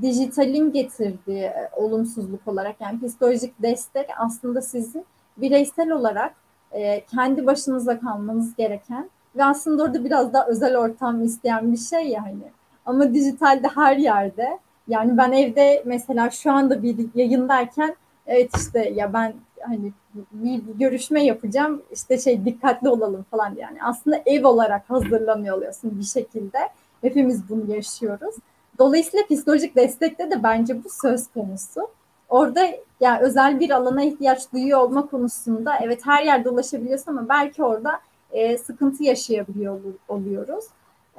[0.03, 5.05] dijitalin getirdiği e, olumsuzluk olarak yani psikolojik destek aslında sizin
[5.37, 6.35] bireysel olarak
[6.73, 12.09] e, kendi başınıza kalmanız gereken ve aslında orada biraz daha özel ortam isteyen bir şey
[12.09, 12.43] yani.
[12.87, 19.13] Ama dijitalde her yerde yani ben evde mesela şu anda bir yayındayken evet işte ya
[19.13, 19.93] ben hani
[20.33, 26.05] bir görüşme yapacağım işte şey dikkatli olalım falan yani aslında ev olarak hazırlanıyor oluyorsun bir
[26.05, 26.59] şekilde
[27.01, 28.35] hepimiz bunu yaşıyoruz.
[28.79, 31.89] Dolayısıyla psikolojik destekte de bence bu söz konusu.
[32.29, 32.69] Orada
[33.01, 38.01] yani özel bir alana ihtiyaç duyuyor olma konusunda evet her yerde ulaşabiliyorsun ama belki orada
[38.33, 40.65] e, sıkıntı yaşayabiliyor oluyoruz.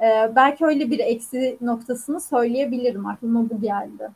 [0.00, 3.06] E, belki öyle bir eksi noktasını söyleyebilirim.
[3.06, 4.10] Aklıma bu geldi.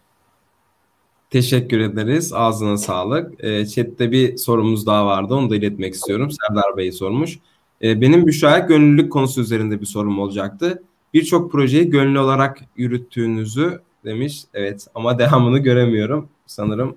[1.31, 2.33] Teşekkür ederiz.
[2.33, 3.45] Ağzına sağlık.
[3.45, 5.35] E, chat'te bir sorumuz daha vardı.
[5.35, 6.31] Onu da iletmek istiyorum.
[6.31, 7.39] Serdar Bey sormuş.
[7.83, 10.83] E, benim Büşra'ya gönüllülük konusu üzerinde bir sorum olacaktı.
[11.15, 14.45] Birçok projeyi gönüllü olarak yürüttüğünüzü demiş.
[14.55, 16.29] Evet ama devamını göremiyorum.
[16.47, 16.97] Sanırım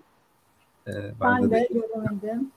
[0.87, 2.51] e, ben, ben de, de göremedim.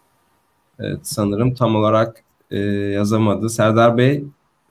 [0.78, 2.24] Evet sanırım tam olarak
[2.54, 2.58] e,
[2.92, 3.50] yazamadı.
[3.50, 4.24] Serdar Bey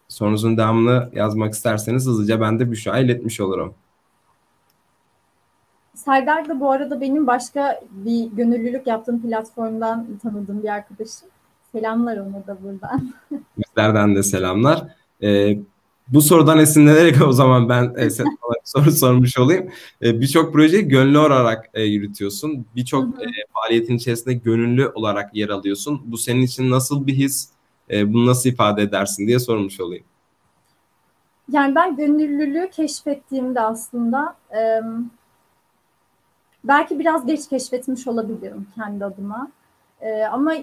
[0.08, 3.74] sorunuzun devamını yazmak isterseniz hızlıca ben de Büşra iletmiş olurum.
[5.96, 11.30] Serdar da bu arada benim başka bir gönüllülük yaptığım platformdan tanıdığım bir arkadaşım.
[11.72, 13.14] Selamlar ona da buradan.
[13.58, 14.88] Bizlerden de selamlar.
[15.24, 15.58] Ee,
[16.08, 18.10] bu sorudan esinlenerek o zaman ben e,
[18.64, 19.70] soru sormuş olayım.
[20.02, 22.66] E, Birçok projeyi gönüllü olarak e, yürütüyorsun.
[22.76, 26.02] Birçok e, faaliyetin içerisinde gönüllü olarak yer alıyorsun.
[26.06, 27.50] Bu senin için nasıl bir his?
[27.90, 30.06] E, bunu nasıl ifade edersin diye sormuş olayım.
[31.52, 34.82] Yani ben gönüllülüğü keşfettiğimde aslında e,
[36.64, 39.52] belki biraz geç keşfetmiş olabilirim kendi adıma.
[40.02, 40.54] E, ama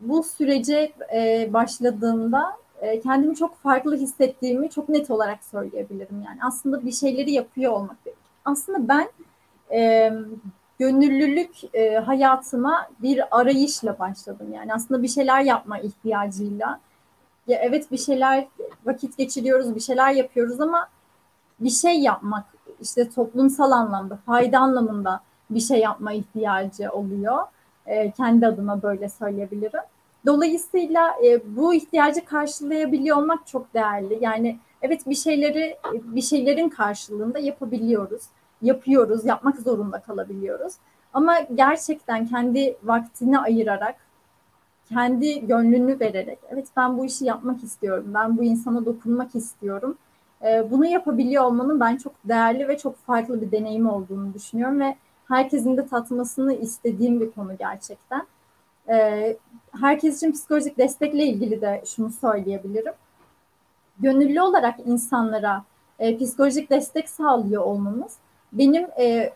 [0.00, 6.22] bu sürece e, başladığımda e, kendimi çok farklı hissettiğimi çok net olarak söyleyebilirim.
[6.26, 7.96] Yani aslında bir şeyleri yapıyor olmak.
[8.44, 9.08] Aslında ben
[9.72, 10.12] e,
[10.78, 14.46] gönüllülük e, hayatıma bir arayışla başladım.
[14.54, 16.80] Yani aslında bir şeyler yapma ihtiyacıyla.
[17.46, 18.46] Ya evet bir şeyler
[18.84, 20.88] vakit geçiriyoruz, bir şeyler yapıyoruz ama
[21.60, 22.44] bir şey yapmak
[22.80, 25.20] işte toplumsal anlamda, fayda anlamında
[25.50, 27.42] bir şey yapma ihtiyacı oluyor.
[27.86, 29.80] E, kendi adıma böyle söyleyebilirim.
[30.26, 34.18] Dolayısıyla e, bu ihtiyacı karşılayabiliyor olmak çok değerli.
[34.20, 38.22] Yani evet bir şeyleri bir şeylerin karşılığında yapabiliyoruz
[38.64, 40.74] yapıyoruz, yapmak zorunda kalabiliyoruz.
[41.12, 43.96] Ama gerçekten kendi vaktini ayırarak
[44.88, 49.98] kendi gönlünü vererek evet ben bu işi yapmak istiyorum, ben bu insana dokunmak istiyorum.
[50.44, 54.96] E, bunu yapabiliyor olmanın ben çok değerli ve çok farklı bir deneyim olduğunu düşünüyorum ve
[55.28, 58.26] herkesin de tatmasını istediğim bir konu gerçekten.
[58.88, 59.36] E,
[59.80, 62.92] herkes için psikolojik destekle ilgili de şunu söyleyebilirim.
[63.98, 65.64] Gönüllü olarak insanlara
[65.98, 68.16] e, psikolojik destek sağlıyor olmamız
[68.54, 69.32] benim e,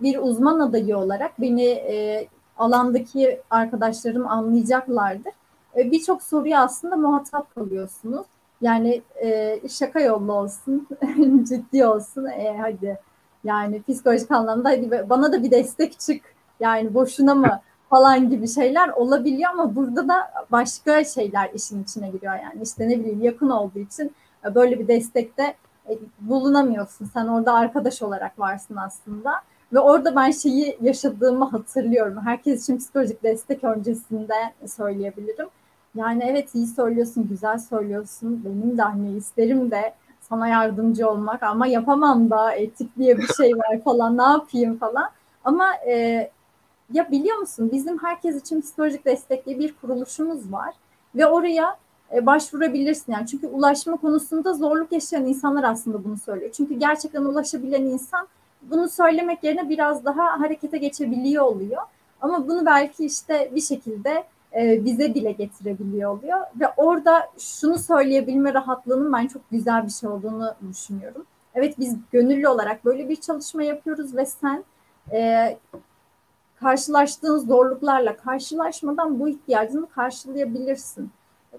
[0.00, 2.28] bir uzman adayı olarak beni e,
[2.58, 5.32] alandaki arkadaşlarım anlayacaklardır.
[5.76, 8.26] E, Birçok soruya aslında muhatap kalıyorsunuz.
[8.60, 10.88] Yani e, şaka yollu olsun,
[11.48, 12.98] ciddi olsun, e, hadi
[13.44, 16.22] yani psikolojik anlamda hadi bana da bir destek çık.
[16.60, 17.60] Yani boşuna mı
[17.90, 22.98] falan gibi şeyler olabiliyor ama burada da başka şeyler işin içine giriyor yani işte ne
[22.98, 24.12] bileyim yakın olduğu için
[24.54, 25.56] böyle bir destekte e,
[26.20, 27.04] bulunamıyorsun.
[27.04, 29.32] Sen orada arkadaş olarak varsın aslında.
[29.72, 32.18] Ve orada ben şeyi yaşadığımı hatırlıyorum.
[32.24, 34.34] Herkes için psikolojik destek öncesinde
[34.66, 35.48] söyleyebilirim.
[35.94, 38.44] Yani evet iyi söylüyorsun, güzel söylüyorsun.
[38.44, 43.56] Benim de hani isterim de sana yardımcı olmak ama yapamam da etik diye bir şey
[43.56, 45.10] var falan ne yapayım falan.
[45.44, 46.30] Ama e,
[46.92, 50.74] ya biliyor musun bizim herkes için psikolojik destekli bir kuruluşumuz var
[51.14, 51.76] ve oraya
[52.14, 56.50] e, başvurabilirsin yani çünkü ulaşma konusunda zorluk yaşayan insanlar aslında bunu söylüyor.
[56.52, 58.28] Çünkü gerçekten ulaşabilen insan
[58.62, 61.82] bunu söylemek yerine biraz daha harekete geçebiliyor oluyor.
[62.20, 64.24] Ama bunu belki işte bir şekilde
[64.56, 66.38] e, bize dile getirebiliyor oluyor.
[66.60, 71.26] Ve orada şunu söyleyebilme rahatlığının ben çok güzel bir şey olduğunu düşünüyorum.
[71.54, 74.64] Evet biz gönüllü olarak böyle bir çalışma yapıyoruz ve sen
[75.12, 75.58] e,
[76.60, 81.10] karşılaştığın zorluklarla karşılaşmadan bu ihtiyacını karşılayabilirsin.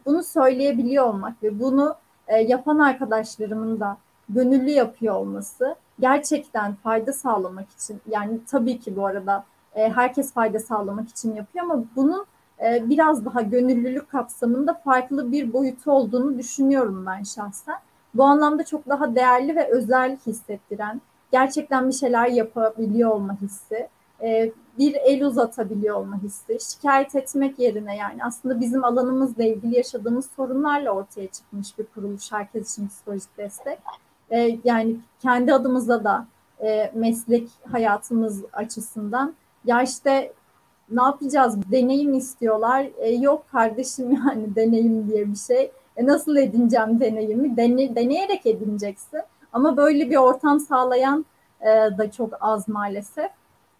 [0.05, 1.95] Bunu söyleyebiliyor olmak ve bunu
[2.27, 3.97] e, yapan arkadaşlarımın da
[4.29, 9.43] gönüllü yapıyor olması gerçekten fayda sağlamak için yani tabii ki bu arada
[9.75, 12.25] e, herkes fayda sağlamak için yapıyor ama bunun
[12.65, 17.75] e, biraz daha gönüllülük kapsamında farklı bir boyutu olduğunu düşünüyorum ben şahsen.
[18.13, 23.87] Bu anlamda çok daha değerli ve özel hissettiren, gerçekten bir şeyler yapabiliyor olma hissi,
[24.23, 30.29] e, bir el uzatabiliyor olma hissi, şikayet etmek yerine yani aslında bizim alanımızla ilgili yaşadığımız
[30.35, 33.79] sorunlarla ortaya çıkmış bir kuruluş herkes için psikolojik destek.
[34.31, 36.27] E, yani kendi adımıza da
[36.63, 39.33] e, meslek hayatımız açısından
[39.65, 40.33] ya işte
[40.91, 42.85] ne yapacağız deneyim istiyorlar.
[42.97, 45.71] E, yok kardeşim yani deneyim diye bir şey.
[45.97, 47.57] E, nasıl edineceğim deneyimi?
[47.57, 49.21] Dene, deneyerek edineceksin.
[49.53, 51.25] Ama böyle bir ortam sağlayan
[51.61, 51.67] e,
[51.97, 53.31] da çok az maalesef.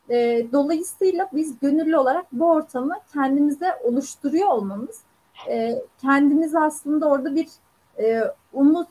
[0.10, 5.02] E, dolayısıyla biz gönüllü olarak bu ortamı kendimize oluşturuyor olmamız,
[5.50, 7.48] e, kendimiz aslında orada bir
[8.00, 8.90] e, umut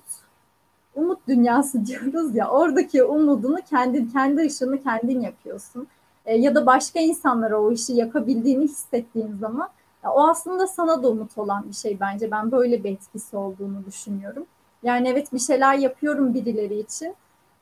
[0.95, 5.87] umut dünyası diyoruz ya oradaki umudunu kendi kendi ışığını kendin yapıyorsun.
[6.27, 9.69] E, ya da başka insanlara o işi yakabildiğini hissettiğin zaman
[10.05, 12.31] ya, o aslında sana da umut olan bir şey bence.
[12.31, 14.47] Ben böyle bir etkisi olduğunu düşünüyorum.
[14.83, 17.15] Yani evet bir şeyler yapıyorum birileri için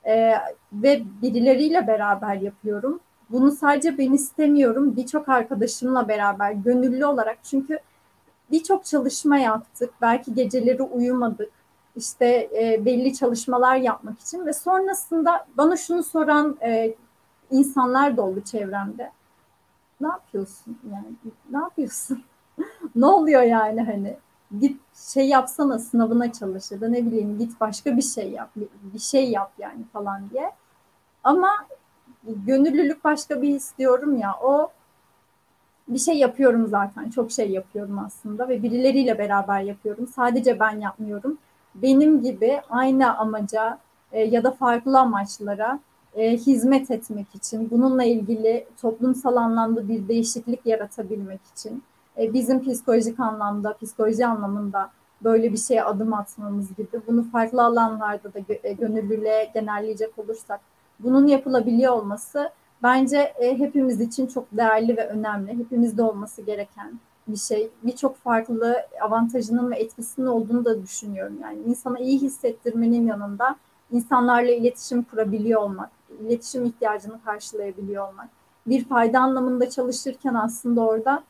[0.05, 0.33] e,
[0.73, 3.01] ve birileriyle beraber yapıyorum.
[3.31, 4.97] Bunu sadece ben istemiyorum.
[4.97, 7.79] Birçok arkadaşımla beraber gönüllü olarak çünkü
[8.51, 9.91] birçok çalışma yaptık.
[10.01, 11.51] Belki geceleri uyumadık
[11.97, 16.95] işte e, belli çalışmalar yapmak için ve sonrasında bana şunu soran e,
[17.51, 19.13] insanlar da oldu çevremde.
[20.01, 21.33] Ne yapıyorsun yani?
[21.51, 22.25] Ne yapıyorsun?
[22.97, 24.17] ne oluyor yani hani?
[24.61, 24.81] Git
[25.13, 28.51] şey yapsana sınavına çalış ya da ne bileyim git başka bir şey yap.
[28.95, 30.53] Bir şey yap yani falan diye.
[31.25, 31.49] Ama
[32.47, 34.35] gönüllülük başka bir istiyorum ya.
[34.43, 34.71] O
[35.89, 37.11] bir şey yapıyorum zaten.
[37.11, 40.07] Çok şey yapıyorum aslında ve birileriyle beraber yapıyorum.
[40.07, 41.39] Sadece ben yapmıyorum
[41.83, 43.79] benim gibi aynı amaca
[44.13, 45.81] e, ya da farklı amaçlara
[46.15, 51.83] e, hizmet etmek için, bununla ilgili toplumsal anlamda bir değişiklik yaratabilmek için,
[52.19, 54.91] e, bizim psikolojik anlamda, psikoloji anlamında
[55.25, 60.61] böyle bir şeye adım atmamız gibi, bunu farklı alanlarda da e, gönüllülüğe genelleyecek olursak,
[61.01, 62.51] bunun yapılabiliyor olması
[62.83, 67.71] bence e, hepimiz için çok değerli ve önemli, hepimizde olması gereken bir şey.
[67.83, 71.39] Birçok farklı avantajının ve etkisinin olduğunu da düşünüyorum.
[71.43, 73.57] Yani insana iyi hissettirmenin yanında
[73.93, 75.91] insanlarla iletişim kurabiliyor olmak,
[76.21, 78.29] iletişim ihtiyacını karşılayabiliyor olmak.
[78.67, 81.23] Bir fayda anlamında çalışırken aslında orada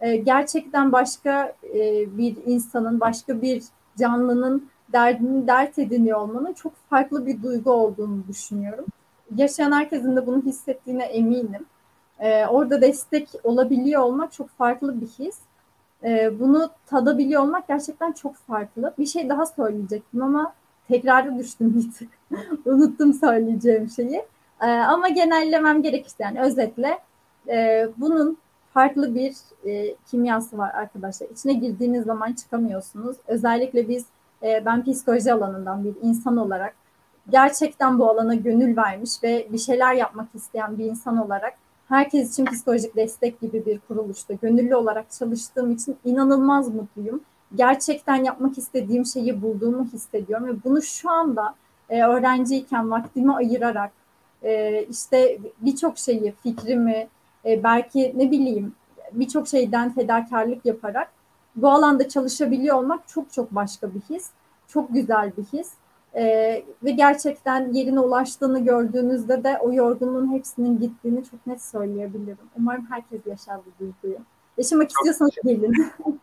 [0.00, 3.62] e, gerçekten başka e, bir insanın, başka bir
[3.98, 8.84] canlının derdini dert ediniyor olmanın çok farklı bir duygu olduğunu düşünüyorum.
[9.36, 11.66] Yaşayan herkesin de bunu hissettiğine eminim.
[12.20, 15.38] E, orada destek olabiliyor olmak çok farklı bir his.
[16.04, 18.94] E, bunu tadabiliyor olmak gerçekten çok farklı.
[18.98, 20.54] Bir şey daha söyleyecektim ama
[20.88, 22.08] tekrarı düştüm bir tık.
[22.66, 24.22] Unuttum söyleyeceğim şeyi.
[24.62, 26.98] E, ama genellemem gerekirse yani özetle
[27.48, 28.38] e, bunun
[28.74, 31.28] farklı bir e, kimyası var arkadaşlar.
[31.28, 33.16] İçine girdiğiniz zaman çıkamıyorsunuz.
[33.26, 34.06] Özellikle biz,
[34.42, 36.74] e, ben psikoloji alanından bir insan olarak
[37.30, 41.54] gerçekten bu alana gönül vermiş ve bir şeyler yapmak isteyen bir insan olarak
[41.88, 47.20] herkes için psikolojik destek gibi bir kuruluşta gönüllü olarak çalıştığım için inanılmaz mutluyum.
[47.54, 51.54] Gerçekten yapmak istediğim şeyi bulduğumu hissediyorum ve bunu şu anda
[51.90, 53.92] e, öğrenciyken vaktimi ayırarak
[54.42, 57.08] e, işte birçok şeyi, fikrimi,
[57.44, 58.74] e, belki ne bileyim
[59.12, 61.08] birçok şeyden fedakarlık yaparak
[61.56, 64.30] bu alanda çalışabiliyor olmak çok çok başka bir his.
[64.68, 65.72] Çok güzel bir his.
[66.16, 72.38] Ee, ve gerçekten yerine ulaştığını gördüğünüzde de o yorgunluğun hepsinin gittiğini çok net söyleyebilirim.
[72.58, 74.18] Umarım herkes yaşar bu duyguyu.
[74.58, 75.72] Yaşamak istiyorsanız gelin.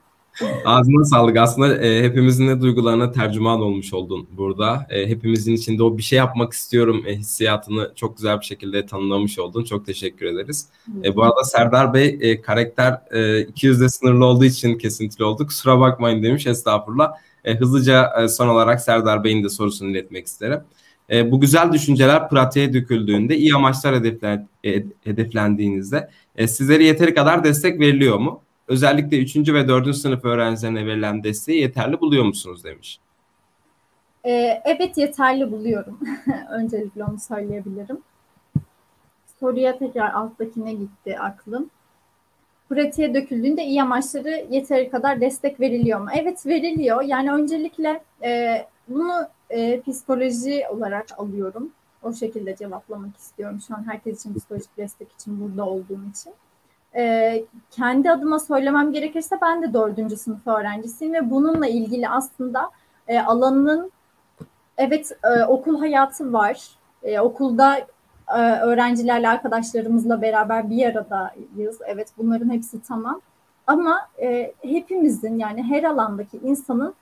[0.66, 1.38] Ağzına sağlık.
[1.38, 4.88] Aslında e, hepimizin de duygularına tercüman olmuş oldun burada.
[4.89, 9.39] E, hepimizin içinde o bir şey yapmak istiyorum e, hissiyatını çok güzel bir şekilde tanımlamış
[9.39, 9.64] oldun.
[9.64, 10.70] Çok teşekkür ederiz.
[11.04, 15.48] E, bu arada Serdar Bey e, karakter e, 200'de sınırlı olduğu için kesintili olduk.
[15.48, 17.12] Kusura bakmayın demiş estağfurullah.
[17.46, 20.64] E, hızlıca e, son olarak Serdar Bey'in de sorusunu iletmek isterim.
[21.10, 24.48] E, bu güzel düşünceler pratiğe döküldüğünde, iyi amaçlar hedeflen,
[25.04, 28.42] hedeflendiğinizde e, sizlere yeteri kadar destek veriliyor mu?
[28.68, 29.36] Özellikle 3.
[29.38, 29.96] ve 4.
[29.96, 33.00] sınıf öğrencilerine verilen desteği yeterli buluyor musunuz demiş.
[34.24, 36.00] Evet yeterli buluyorum.
[36.52, 37.98] Öncelikle onu söyleyebilirim.
[39.39, 41.70] Soruya tekrar alttakine gitti aklım
[42.72, 46.09] pratiğe döküldüğünde iyi amaçları yeteri kadar destek veriliyor mu?
[46.15, 47.01] Evet veriliyor.
[47.01, 51.72] Yani öncelikle e, bunu e, psikoloji olarak alıyorum.
[52.03, 53.59] O şekilde cevaplamak istiyorum.
[53.67, 56.34] Şu an herkes için psikolojik destek için burada olduğum için.
[56.95, 62.69] E, kendi adıma söylemem gerekirse ben de dördüncü sınıf öğrencisiyim ve bununla ilgili aslında
[63.07, 63.91] e, alanının
[64.78, 66.69] evet e, okul hayatı var.
[67.03, 67.88] E, okulda
[68.40, 71.80] öğrencilerle, arkadaşlarımızla beraber bir aradayız.
[71.86, 73.22] Evet bunların hepsi tamam.
[73.68, 76.94] Ama e, hepimizin yani her alandaki insanın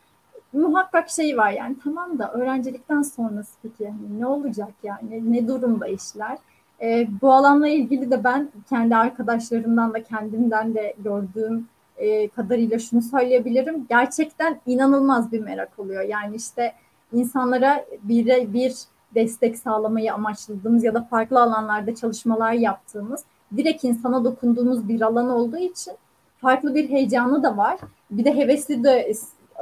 [0.54, 5.88] muhakkak şeyi var yani tamam da öğrencilikten sonrası peki yani ne olacak yani ne durumda
[5.88, 6.38] işler?
[6.82, 11.68] E, bu alanla ilgili de ben kendi arkadaşlarımdan da kendimden de gördüğüm
[11.98, 13.86] e, kadarıyla şunu söyleyebilirim.
[13.90, 16.02] Gerçekten inanılmaz bir merak oluyor.
[16.02, 16.74] Yani işte
[17.14, 18.76] insanlara bir, bir
[19.16, 23.24] destek sağlamayı amaçladığımız ya da farklı alanlarda çalışmalar yaptığımız,
[23.58, 25.94] direkt insana dokunduğumuz bir alan olduğu için
[26.38, 27.80] farklı bir heyecanı da var.
[28.12, 29.14] Bir de hevesli de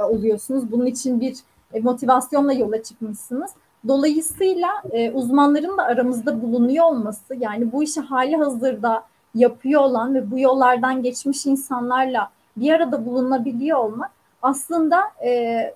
[0.09, 0.71] oluyorsunuz.
[0.71, 1.37] Bunun için bir
[1.73, 3.51] e, motivasyonla yola çıkmışsınız.
[3.87, 9.03] Dolayısıyla e, uzmanların da aramızda bulunuyor olması, yani bu işi hali hazırda
[9.35, 15.73] yapıyor olan ve bu yollardan geçmiş insanlarla bir arada bulunabiliyor olmak aslında e,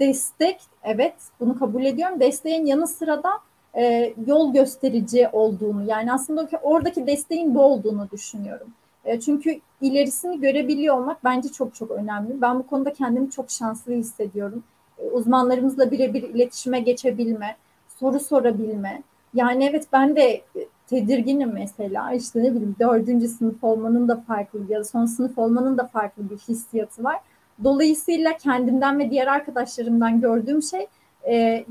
[0.00, 2.20] destek evet bunu kabul ediyorum.
[2.20, 3.30] Desteğin yanı sıra da
[3.76, 8.66] e, yol gösterici olduğunu yani aslında oradaki desteğin bu olduğunu düşünüyorum.
[9.04, 12.40] E, çünkü ilerisini görebiliyor olmak bence çok çok önemli.
[12.40, 14.62] Ben bu konuda kendimi çok şanslı hissediyorum.
[14.98, 17.56] E, uzmanlarımızla birebir iletişime geçebilme,
[18.00, 19.02] soru sorabilme.
[19.34, 20.42] Yani evet ben de
[20.86, 25.86] tedirginim mesela işte ne bileyim dördüncü sınıf olmanın da farklı ya son sınıf olmanın da
[25.86, 27.20] farklı bir hissiyatı var.
[27.64, 30.86] Dolayısıyla kendimden ve diğer arkadaşlarımdan gördüğüm şey
[31.28, 31.64] e,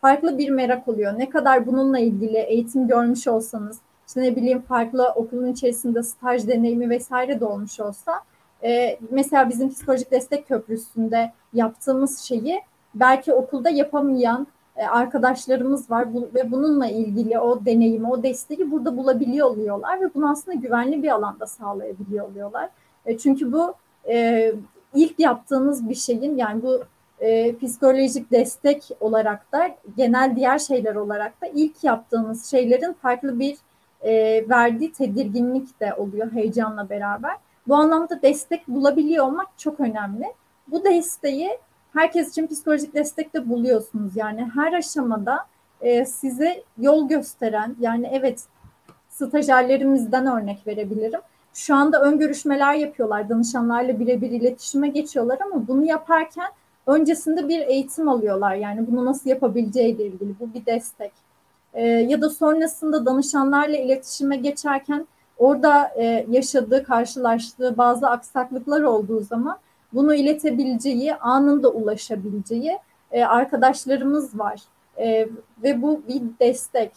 [0.00, 1.18] farklı bir merak oluyor.
[1.18, 6.90] Ne kadar bununla ilgili eğitim görmüş olsanız, işte ne bileyim farklı okulun içerisinde staj deneyimi
[6.90, 8.20] vesaire de olmuş olsa,
[8.64, 12.60] e, mesela bizim psikolojik destek köprüsünde yaptığımız şeyi
[12.94, 14.46] belki okulda yapamayan
[14.76, 20.14] e, arkadaşlarımız var bu, ve bununla ilgili o deneyimi, o desteği burada bulabiliyor oluyorlar ve
[20.14, 22.68] bunu aslında güvenli bir alanda sağlayabiliyor oluyorlar.
[23.06, 23.74] E, çünkü bu
[24.08, 24.52] e,
[24.94, 26.84] ilk yaptığınız bir şeyin yani bu
[27.20, 33.56] e, psikolojik destek olarak da genel diğer şeyler olarak da ilk yaptığınız şeylerin farklı bir
[34.02, 37.36] e, verdiği tedirginlik de oluyor heyecanla beraber.
[37.68, 40.32] Bu anlamda destek bulabiliyor olmak çok önemli.
[40.68, 41.58] Bu desteği
[41.92, 44.16] herkes için psikolojik destek de buluyorsunuz.
[44.16, 45.46] Yani her aşamada
[45.80, 48.44] e, size yol gösteren yani evet
[49.08, 51.20] stajyerlerimizden örnek verebilirim
[51.54, 53.28] şu anda ön görüşmeler yapıyorlar.
[53.28, 56.48] Danışanlarla birebir iletişime geçiyorlar ama bunu yaparken
[56.86, 58.54] öncesinde bir eğitim alıyorlar.
[58.54, 60.34] Yani bunu nasıl yapabileceğiyle ilgili.
[60.40, 61.12] Bu bir destek.
[61.74, 65.06] Ee, ya da sonrasında danışanlarla iletişime geçerken
[65.38, 69.58] orada e, yaşadığı, karşılaştığı bazı aksaklıklar olduğu zaman
[69.92, 72.78] bunu iletebileceği, anında ulaşabileceği
[73.12, 74.60] e, arkadaşlarımız var.
[74.98, 75.28] E,
[75.62, 76.92] ve bu bir destek.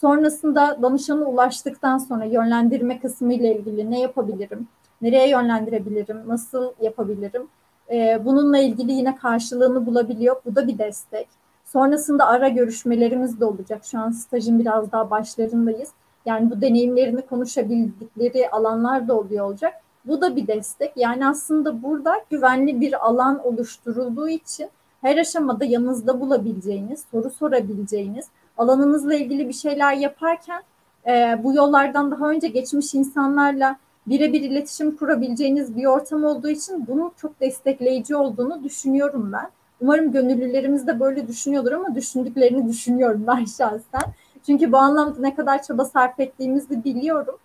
[0.00, 4.68] Sonrasında danışana ulaştıktan sonra yönlendirme kısmı ile ilgili ne yapabilirim?
[5.02, 6.22] Nereye yönlendirebilirim?
[6.26, 7.48] Nasıl yapabilirim?
[7.90, 10.36] Ee, bununla ilgili yine karşılığını bulabiliyor.
[10.44, 11.28] Bu da bir destek.
[11.64, 13.84] Sonrasında ara görüşmelerimiz de olacak.
[13.84, 15.90] Şu an stajın biraz daha başlarındayız.
[16.26, 19.74] Yani bu deneyimlerini konuşabildikleri alanlar da oluyor olacak.
[20.04, 20.92] Bu da bir destek.
[20.96, 24.68] Yani aslında burada güvenli bir alan oluşturulduğu için
[25.00, 28.26] her aşamada yanınızda bulabileceğiniz, soru sorabileceğiniz,
[28.58, 30.62] alanınızla ilgili bir şeyler yaparken
[31.06, 37.12] e, bu yollardan daha önce geçmiş insanlarla birebir iletişim kurabileceğiniz bir ortam olduğu için bunun
[37.16, 39.48] çok destekleyici olduğunu düşünüyorum ben.
[39.80, 44.12] Umarım gönüllülerimiz de böyle düşünüyordur ama düşündüklerini düşünüyorum ben şahsen.
[44.46, 47.36] Çünkü bu anlamda ne kadar çaba sarf ettiğimizi biliyorum.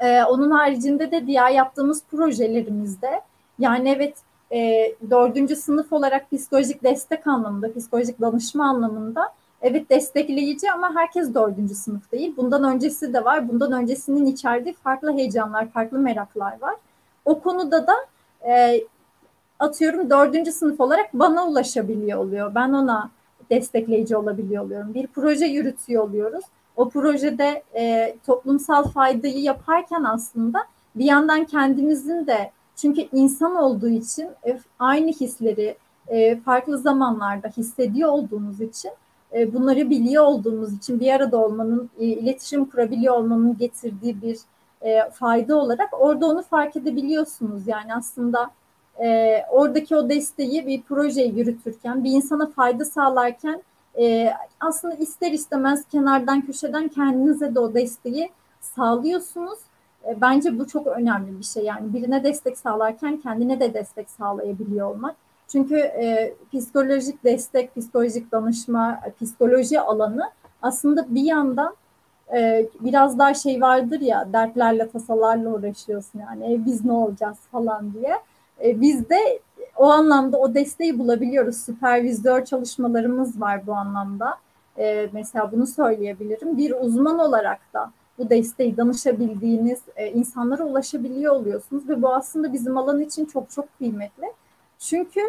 [0.00, 3.20] Ee, onun haricinde de diğer yaptığımız projelerimizde
[3.58, 4.16] yani evet
[4.52, 9.32] e, dördüncü sınıf olarak psikolojik destek anlamında, psikolojik danışma anlamında
[9.62, 12.34] evet destekleyici ama herkes dördüncü sınıf değil.
[12.36, 13.48] Bundan öncesi de var.
[13.48, 16.74] Bundan öncesinin içerdiği farklı heyecanlar, farklı meraklar var.
[17.24, 17.94] O konuda da
[18.48, 18.84] e,
[19.58, 22.54] atıyorum dördüncü sınıf olarak bana ulaşabiliyor oluyor.
[22.54, 23.10] Ben ona
[23.50, 24.94] destekleyici olabiliyor oluyorum.
[24.94, 26.44] Bir proje yürütüyor oluyoruz.
[26.76, 34.28] O projede e, toplumsal faydayı yaparken aslında bir yandan kendimizin de çünkü insan olduğu için
[34.46, 35.76] e, aynı hisleri
[36.08, 38.90] e, farklı zamanlarda hissediyor olduğumuz için
[39.34, 44.38] e, bunları biliyor olduğumuz için bir arada olmanın, e, iletişim kurabiliyor olmanın getirdiği bir
[44.82, 47.66] e, fayda olarak orada onu fark edebiliyorsunuz.
[47.66, 48.50] Yani aslında
[49.50, 53.62] oradaki o desteği bir projeyi yürütürken, bir insana fayda sağlarken
[54.60, 58.30] aslında ister istemez kenardan köşeden kendinize de o desteği
[58.60, 59.58] sağlıyorsunuz.
[60.20, 61.64] Bence bu çok önemli bir şey.
[61.64, 65.16] Yani birine destek sağlarken kendine de destek sağlayabiliyor olmak.
[65.52, 70.30] Çünkü e, psikolojik destek, psikolojik danışma, psikoloji alanı
[70.62, 71.76] aslında bir yandan
[72.34, 77.94] e, biraz daha şey vardır ya dertlerle tasalarla uğraşıyorsun yani e, biz ne olacağız falan
[77.94, 78.14] diye.
[78.64, 79.40] E, biz de
[79.76, 81.56] o anlamda o desteği bulabiliyoruz.
[81.56, 84.34] Süpervizör çalışmalarımız var bu anlamda.
[84.78, 86.58] E, mesela bunu söyleyebilirim.
[86.58, 92.78] Bir uzman olarak da bu desteği danışabildiğiniz e, insanlara ulaşabiliyor oluyorsunuz ve bu aslında bizim
[92.78, 94.26] alan için çok çok kıymetli.
[94.82, 95.20] Çünkü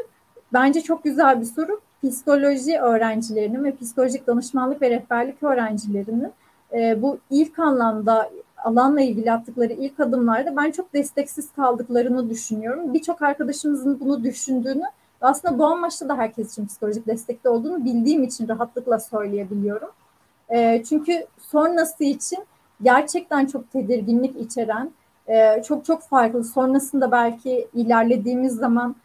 [0.54, 1.80] bence çok güzel bir soru.
[2.04, 6.32] Psikoloji öğrencilerinin ve psikolojik danışmanlık ve rehberlik öğrencilerinin
[6.74, 12.94] e, bu ilk anlamda alanla ilgili attıkları ilk adımlarda ben çok desteksiz kaldıklarını düşünüyorum.
[12.94, 14.84] Birçok arkadaşımızın bunu düşündüğünü
[15.22, 19.90] aslında bu amaçla da herkes için psikolojik destekte olduğunu bildiğim için rahatlıkla söyleyebiliyorum.
[20.50, 22.40] E, çünkü sonrası için
[22.82, 24.92] gerçekten çok tedirginlik içeren,
[25.28, 26.44] e, çok çok farklı.
[26.44, 28.96] Sonrasında belki ilerlediğimiz zaman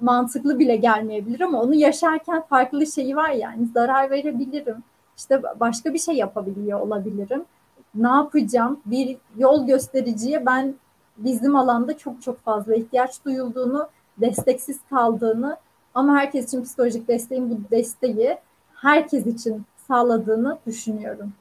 [0.00, 4.76] mantıklı bile gelmeyebilir ama onu yaşarken farklı şeyi var yani zarar verebilirim.
[5.16, 7.44] İşte başka bir şey yapabiliyor olabilirim.
[7.94, 8.80] Ne yapacağım?
[8.86, 10.74] Bir yol göstericiye ben
[11.16, 13.88] bizim alanda çok çok fazla ihtiyaç duyulduğunu,
[14.20, 15.56] desteksiz kaldığını
[15.94, 18.38] ama herkes için psikolojik desteğin bu desteği
[18.74, 21.32] herkes için sağladığını düşünüyorum.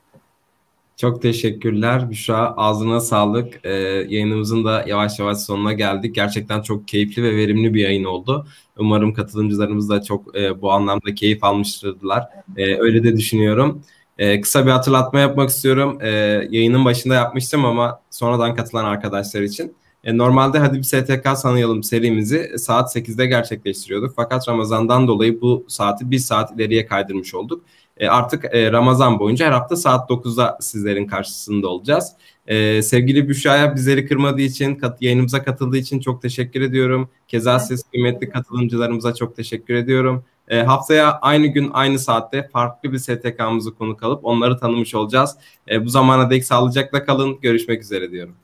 [0.97, 2.53] Çok teşekkürler Büşra.
[2.57, 3.59] Ağzına sağlık.
[3.63, 3.71] Ee,
[4.09, 6.15] yayınımızın da yavaş yavaş sonuna geldik.
[6.15, 8.47] Gerçekten çok keyifli ve verimli bir yayın oldu.
[8.77, 12.27] Umarım katılımcılarımız da çok e, bu anlamda keyif almıştırlar.
[12.57, 13.81] E, öyle de düşünüyorum.
[14.17, 15.97] E, kısa bir hatırlatma yapmak istiyorum.
[16.01, 16.09] E,
[16.49, 19.75] yayının başında yapmıştım ama sonradan katılan arkadaşlar için.
[20.03, 24.13] E, normalde Hadi Bir STK Sanıyalım serimizi saat 8'de gerçekleştiriyorduk.
[24.15, 27.65] Fakat Ramazan'dan dolayı bu saati bir saat ileriye kaydırmış olduk.
[27.97, 32.13] E, artık e, Ramazan boyunca her hafta saat 9'da sizlerin karşısında olacağız.
[32.47, 37.09] E, sevgili Büşra'ya bizleri kırmadığı için, kat, yayınımıza katıldığı için çok teşekkür ediyorum.
[37.27, 40.23] Keza siz kıymetli katılımcılarımıza çok teşekkür ediyorum.
[40.47, 45.37] E, haftaya aynı gün aynı saatte farklı bir STK'mızı konuk alıp onları tanımış olacağız.
[45.71, 47.39] E, bu zamana dek sağlıcakla kalın.
[47.41, 48.35] Görüşmek üzere diyorum.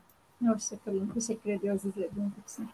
[0.48, 1.08] Hoşçakalın.
[1.14, 2.70] Teşekkür ediyoruz izlediğiniz için.